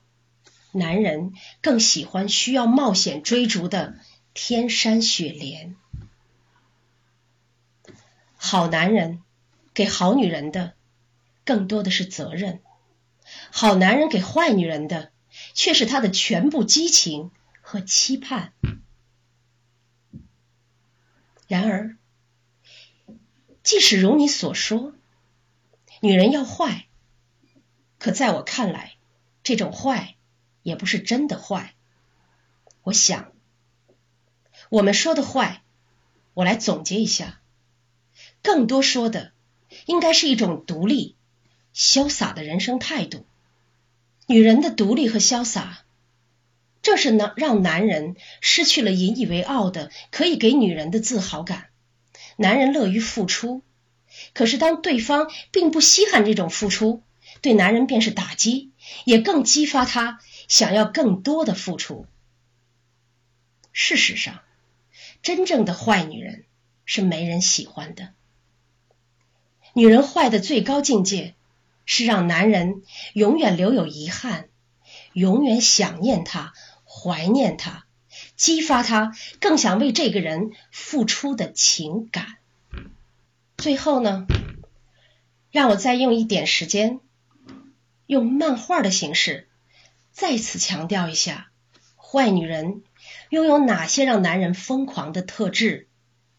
[0.73, 3.99] 男人更喜欢需要冒险追逐的
[4.35, 5.77] 天山雪莲。
[8.37, 9.23] 好男人
[9.75, 10.75] 给好女人的
[11.45, 12.61] 更多的是责任，
[13.51, 15.13] 好男人给坏女人的
[15.55, 18.53] 却是他的全部激情和期盼。
[21.47, 21.97] 然而。
[23.63, 24.95] 即使如你所说，
[26.01, 26.87] 女人要坏，
[27.99, 28.97] 可在我看来，
[29.43, 30.17] 这种坏
[30.63, 31.75] 也不是真的坏。
[32.83, 33.33] 我想，
[34.69, 35.63] 我们说的坏，
[36.35, 37.41] 我来总结一下，
[38.43, 39.33] 更多说的
[39.87, 41.17] 应该是一种独立、
[41.75, 43.27] 潇洒的人生态度。
[44.27, 45.85] 女人的独立和潇洒，
[46.83, 51.67] 正是能让男人失去了引以为傲的可以给女人的自豪感。
[52.37, 53.63] 男人乐于付出，
[54.33, 57.03] 可是当对方并不稀罕这种付出，
[57.43, 58.71] 对男人便是打击，
[59.05, 60.21] 也更激发他
[60.51, 62.07] 想要更多的付出。
[63.73, 64.41] 事实上，
[65.23, 66.45] 真正的坏女人
[66.85, 68.13] 是没人喜欢的。
[69.75, 71.37] 女人坏的最高境界
[71.87, 72.83] 是让男人
[73.15, 74.49] 永远留有遗憾，
[75.13, 76.53] 永远想念她，
[76.85, 77.87] 怀念她。
[78.35, 82.39] 激发他更想为这个人付出的情感。
[83.57, 84.27] 最后呢，
[85.53, 86.99] 让我再用一点时间，
[88.07, 89.49] 用漫画的形式
[90.13, 91.51] 再次强调一下：
[91.97, 92.83] 坏女人
[93.31, 95.89] 拥有哪些让男人疯狂的特质？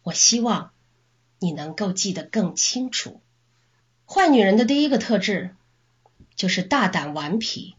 [0.02, 0.72] 我希望
[1.38, 3.20] 你能够记得更清楚。
[4.06, 5.54] 坏女人的第一个特质
[6.34, 7.76] 就是大胆顽皮。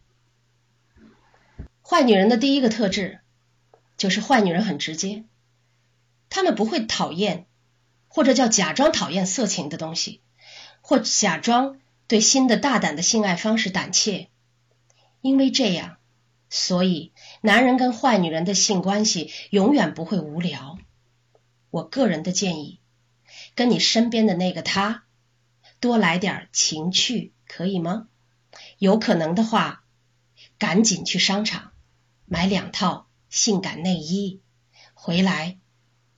[1.82, 3.20] 坏女人的第一个特质。
[3.96, 5.24] 就是坏女人很直接，
[6.28, 7.46] 他们不会讨厌，
[8.08, 10.20] 或者叫假装讨厌色情的东西，
[10.82, 14.30] 或假装对新的大胆的性爱方式胆怯，
[15.24, 15.98] 因为这样，
[16.50, 20.78] 所以男人跟坏女人的性关系永远不会无聊。
[21.72, 22.80] 我个人的建议，
[23.56, 25.06] 跟你身边的那个他
[25.80, 28.10] 多来点情趣，可以吗？
[28.78, 29.86] 有可能的话，
[30.60, 31.72] 赶紧去商场
[32.26, 33.08] 买两套。
[33.30, 34.44] 性感内衣，
[34.94, 35.58] 回来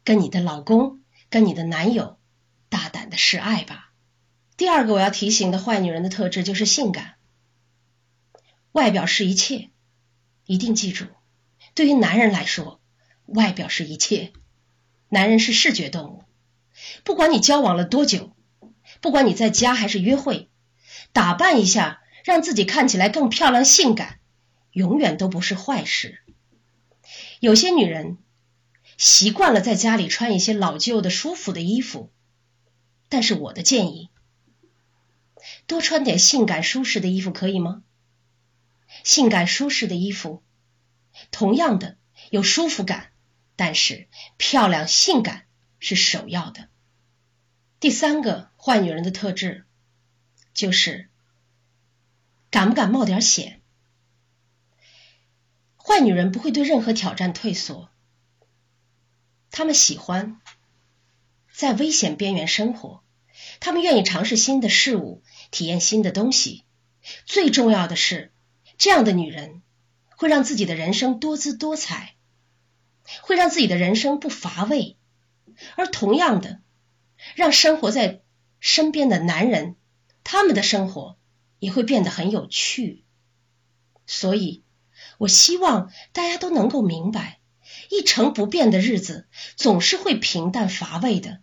[0.04, 1.00] 跟你的老公、
[1.30, 2.20] 跟你的男友
[2.68, 3.94] 大胆的示爱吧。
[4.58, 7.15] 第二个我要提醒的坏女人的特质就是性感，
[8.76, 9.70] 外表是一切，
[10.46, 11.06] 一定记住。
[11.76, 12.82] 对于男人来说，
[13.26, 14.34] 外表是一切，
[15.08, 16.24] 男人是视觉动物。
[17.06, 18.36] 不管你交往了多久，
[19.00, 20.50] 不管你在家还是约会，
[21.14, 24.20] 打扮一下，让自己看起来更漂亮、性感，
[24.72, 26.20] 永远都不是坏事。
[27.40, 28.18] 有些女人
[28.98, 32.12] 习惯了在家里穿一些老旧的、舒服的衣服，
[33.08, 34.10] 但是我的建议，
[35.66, 37.84] 多穿点性感舒适的衣服，可以吗？
[39.06, 40.44] 性感舒适的衣服，
[41.30, 41.96] 同样的
[42.32, 43.12] 有舒服感，
[43.56, 45.46] 但是漂亮性感
[45.80, 46.70] 是首要的。
[47.80, 49.64] 第三个坏女人的特质，
[50.56, 51.08] 就是
[52.50, 53.62] 敢不敢冒点险。
[55.78, 57.92] 坏女人不会对任何挑战退缩，
[59.52, 60.42] 她们喜欢
[61.54, 63.04] 在危险边缘生活，
[63.60, 66.64] 她们愿意尝试新的事物，体验新的东西。
[67.28, 68.32] 最重要的是，
[68.78, 69.62] 这样的女人
[70.18, 72.16] 会让自己的人生多姿多彩，
[73.22, 74.98] 会让自己的人生不乏味，
[75.76, 76.62] 而同样的，
[77.36, 78.22] 让生活在
[78.60, 79.76] 身边的男人，
[80.24, 81.18] 他们的生活
[81.60, 83.04] 也会变得很有趣。
[84.06, 84.64] 所以，
[85.18, 87.40] 我希望大家都能够明白，
[87.90, 91.42] 一成不变的日子总是会平淡乏味的。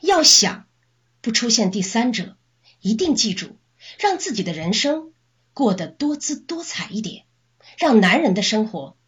[0.00, 0.66] 要想
[1.20, 2.36] 不出现第三者，
[2.80, 3.58] 一定记住。
[3.98, 5.12] 让自己的人生
[5.56, 7.24] 过得多姿多彩一点，
[7.78, 8.98] 让男人的生活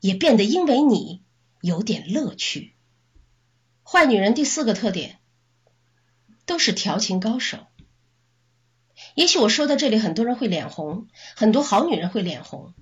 [0.00, 1.22] 也变得因为你
[1.60, 2.74] 有点乐趣。
[3.84, 5.18] 坏女人第四个特点
[6.46, 7.66] 都是调情高手。
[9.16, 12.72] 也许我说到这里，很多人会脸红，很多好女人会脸红。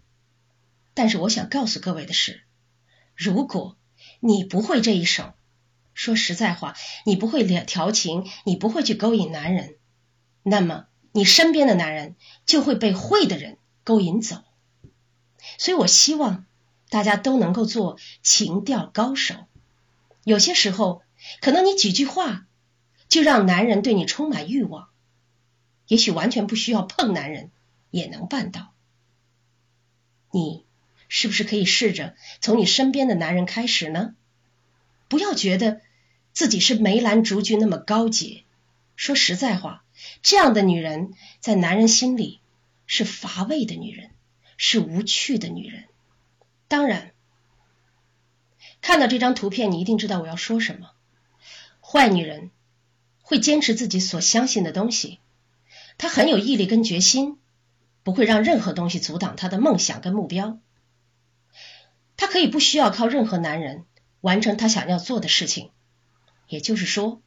[0.94, 2.44] 但是我想告诉各位的是，
[3.16, 3.76] 如果
[4.20, 5.32] 你不会这一手，
[5.94, 9.78] 说实在话，你不会调情，你不会去勾引男人，
[10.44, 10.86] 那么。
[11.16, 12.14] 你身边的男人
[12.44, 14.44] 就会被会的人勾引走，
[15.56, 16.44] 所以我希望
[16.90, 19.34] 大家都能够做情调高手。
[20.24, 21.02] 有些时候，
[21.40, 22.46] 可能你几句话
[23.08, 24.90] 就让男人对你充满欲望，
[25.86, 27.50] 也许完全不需要碰男人
[27.90, 28.74] 也能办到。
[30.30, 30.66] 你
[31.08, 34.14] 是不是可以试着从你身边的男人开始呢？
[35.08, 35.80] 不要觉得
[36.34, 38.44] 自己是梅兰竹菊那么高洁。
[38.96, 39.82] 说实在话。
[40.22, 42.40] 这样的女人在男人心里
[42.86, 44.10] 是乏味的女人，
[44.56, 45.84] 是无趣的女人。
[46.68, 47.12] 当然，
[48.80, 50.90] 看到这张图片，你一定知道我要说什么。
[51.80, 52.50] 坏女人
[53.22, 55.20] 会坚持自己所相信的东西，
[55.98, 57.38] 她很有毅力跟决心，
[58.02, 60.58] 不会让任何东西阻挡她的梦想跟目标。
[62.16, 63.84] 她可以不需要靠任何男人
[64.20, 65.70] 完成她想要做的事情，
[66.48, 67.22] 也就是说，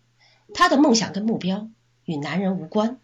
[0.53, 1.69] 她的梦想跟目标。
[2.09, 2.99] 与男人无关，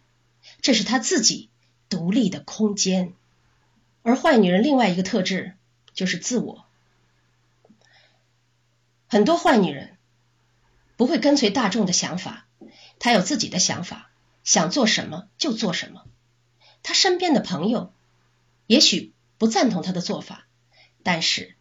[0.61, 1.51] 这是她自己
[1.89, 3.13] 独立的空间。
[4.01, 5.53] 而坏女人另外一个特质
[5.93, 6.65] 就是自我。
[9.07, 9.95] 很多坏女人
[10.97, 12.47] 不会跟随大众的想法，
[12.97, 14.09] 她有自己的想法，
[14.43, 16.03] 想做什么就做什么。
[16.81, 17.93] 她身边的朋友
[18.65, 20.47] 也许不赞同她的做法，
[21.03, 21.55] 但是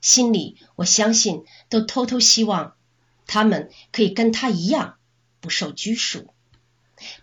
[0.00, 2.76] 心里我相信都偷偷希望
[3.26, 4.96] 他们可以跟她一样
[5.40, 6.32] 不受拘束。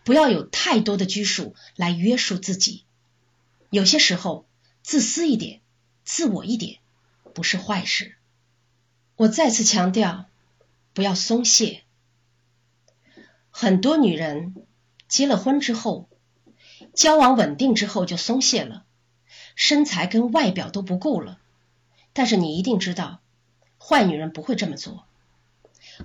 [0.03, 2.85] 不要有太多的拘束来约束自己，
[3.69, 4.45] 有些时候
[4.81, 5.61] 自私一点、
[6.03, 6.79] 自我一点
[7.33, 8.15] 不是坏事。
[9.15, 10.25] 我再次强调，
[10.93, 11.83] 不要松懈。
[13.49, 14.55] 很多女人
[15.07, 16.09] 结了婚之后，
[16.93, 18.85] 交往稳定之后就松懈了，
[19.55, 21.39] 身材跟外表都不顾了。
[22.13, 23.21] 但是你一定知道，
[23.77, 25.05] 坏女人不会这么做。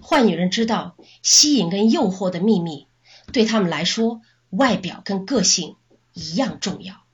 [0.02, 2.86] 坏女人知道吸引跟诱惑的秘密。
[3.32, 5.76] 对他们来说，外表跟个性
[6.12, 7.04] 一样重要。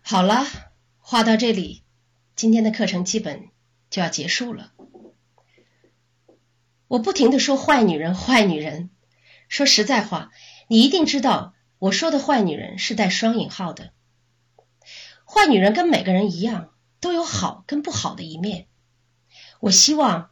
[0.00, 0.46] 好了，
[0.98, 1.82] 话到这里，
[2.34, 3.48] 今天的课程基本
[3.90, 4.72] 就要结束了。
[6.88, 8.90] 我不停的说坏女人，坏女人。
[9.48, 10.30] 说实在话，
[10.68, 13.92] 你一定知道，我说的坏女人是带双引号的。
[15.26, 16.70] 坏女人跟每个人一样，
[17.00, 18.66] 都有好跟不好的一面。
[19.60, 20.30] 我希望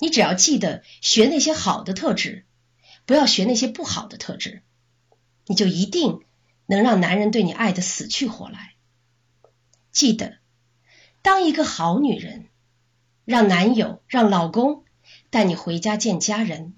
[0.00, 2.44] 你只要记得学那些好的特质。
[3.08, 4.62] 不要学那些不好的特质，
[5.46, 6.20] 你就一定
[6.66, 8.74] 能让男人对你爱的死去活来。
[9.90, 10.36] 记得，
[11.22, 12.48] 当一个好女人，
[13.24, 14.84] 让男友、让老公
[15.30, 16.74] 带你回家见家人，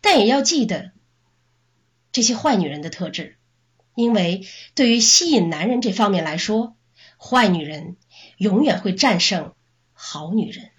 [0.00, 0.92] 但也要记得
[2.12, 3.36] 这些坏女人的特质，
[3.96, 4.46] 因为
[4.76, 6.76] 对于吸引男人这方面来说，
[7.18, 7.96] 坏女人
[8.36, 9.56] 永远会战胜
[9.92, 10.70] 好女人。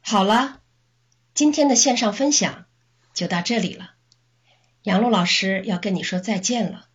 [0.00, 0.60] 好了，
[1.34, 2.66] 今天的线上分享
[3.14, 3.91] 就到这里了。
[4.82, 6.88] 杨璐老师要跟你说再见了。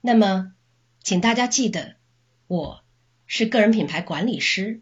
[0.00, 0.54] 那么，
[1.02, 1.96] 请大家记得，
[2.46, 2.82] 我
[3.26, 4.80] 是个人品牌管理师，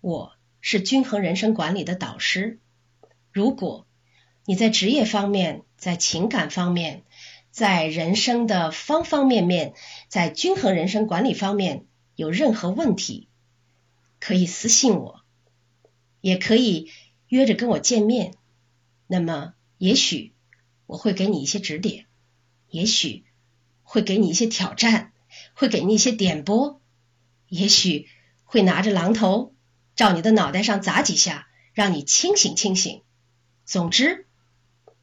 [0.00, 2.60] 我是均衡人生管理的导师。
[3.32, 3.88] 如果
[4.44, 7.02] 你在职业方面、在情感方面、
[7.50, 9.74] 在人生的方方面面、
[10.06, 13.28] 在均衡人生管理方面有任何问题，
[14.20, 15.24] 可以私信我，
[16.20, 16.92] 也可以
[17.26, 18.34] 约着跟我见面。
[19.08, 20.33] 那么，也许。
[20.94, 22.06] 我会给你一些指点，
[22.70, 23.24] 也许
[23.82, 25.12] 会给你一些挑战，
[25.54, 26.80] 会给你一些点拨，
[27.48, 28.08] 也许
[28.44, 29.56] 会拿着榔头
[29.96, 33.02] 照你的脑袋上砸几下，让你清醒清醒。
[33.64, 34.28] 总之，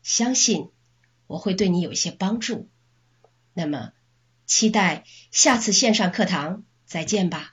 [0.01, 0.69] 相信
[1.27, 2.69] 我会对你有一些帮助。
[3.53, 3.91] 那么，
[4.45, 7.50] 期待下次线上课堂再见吧。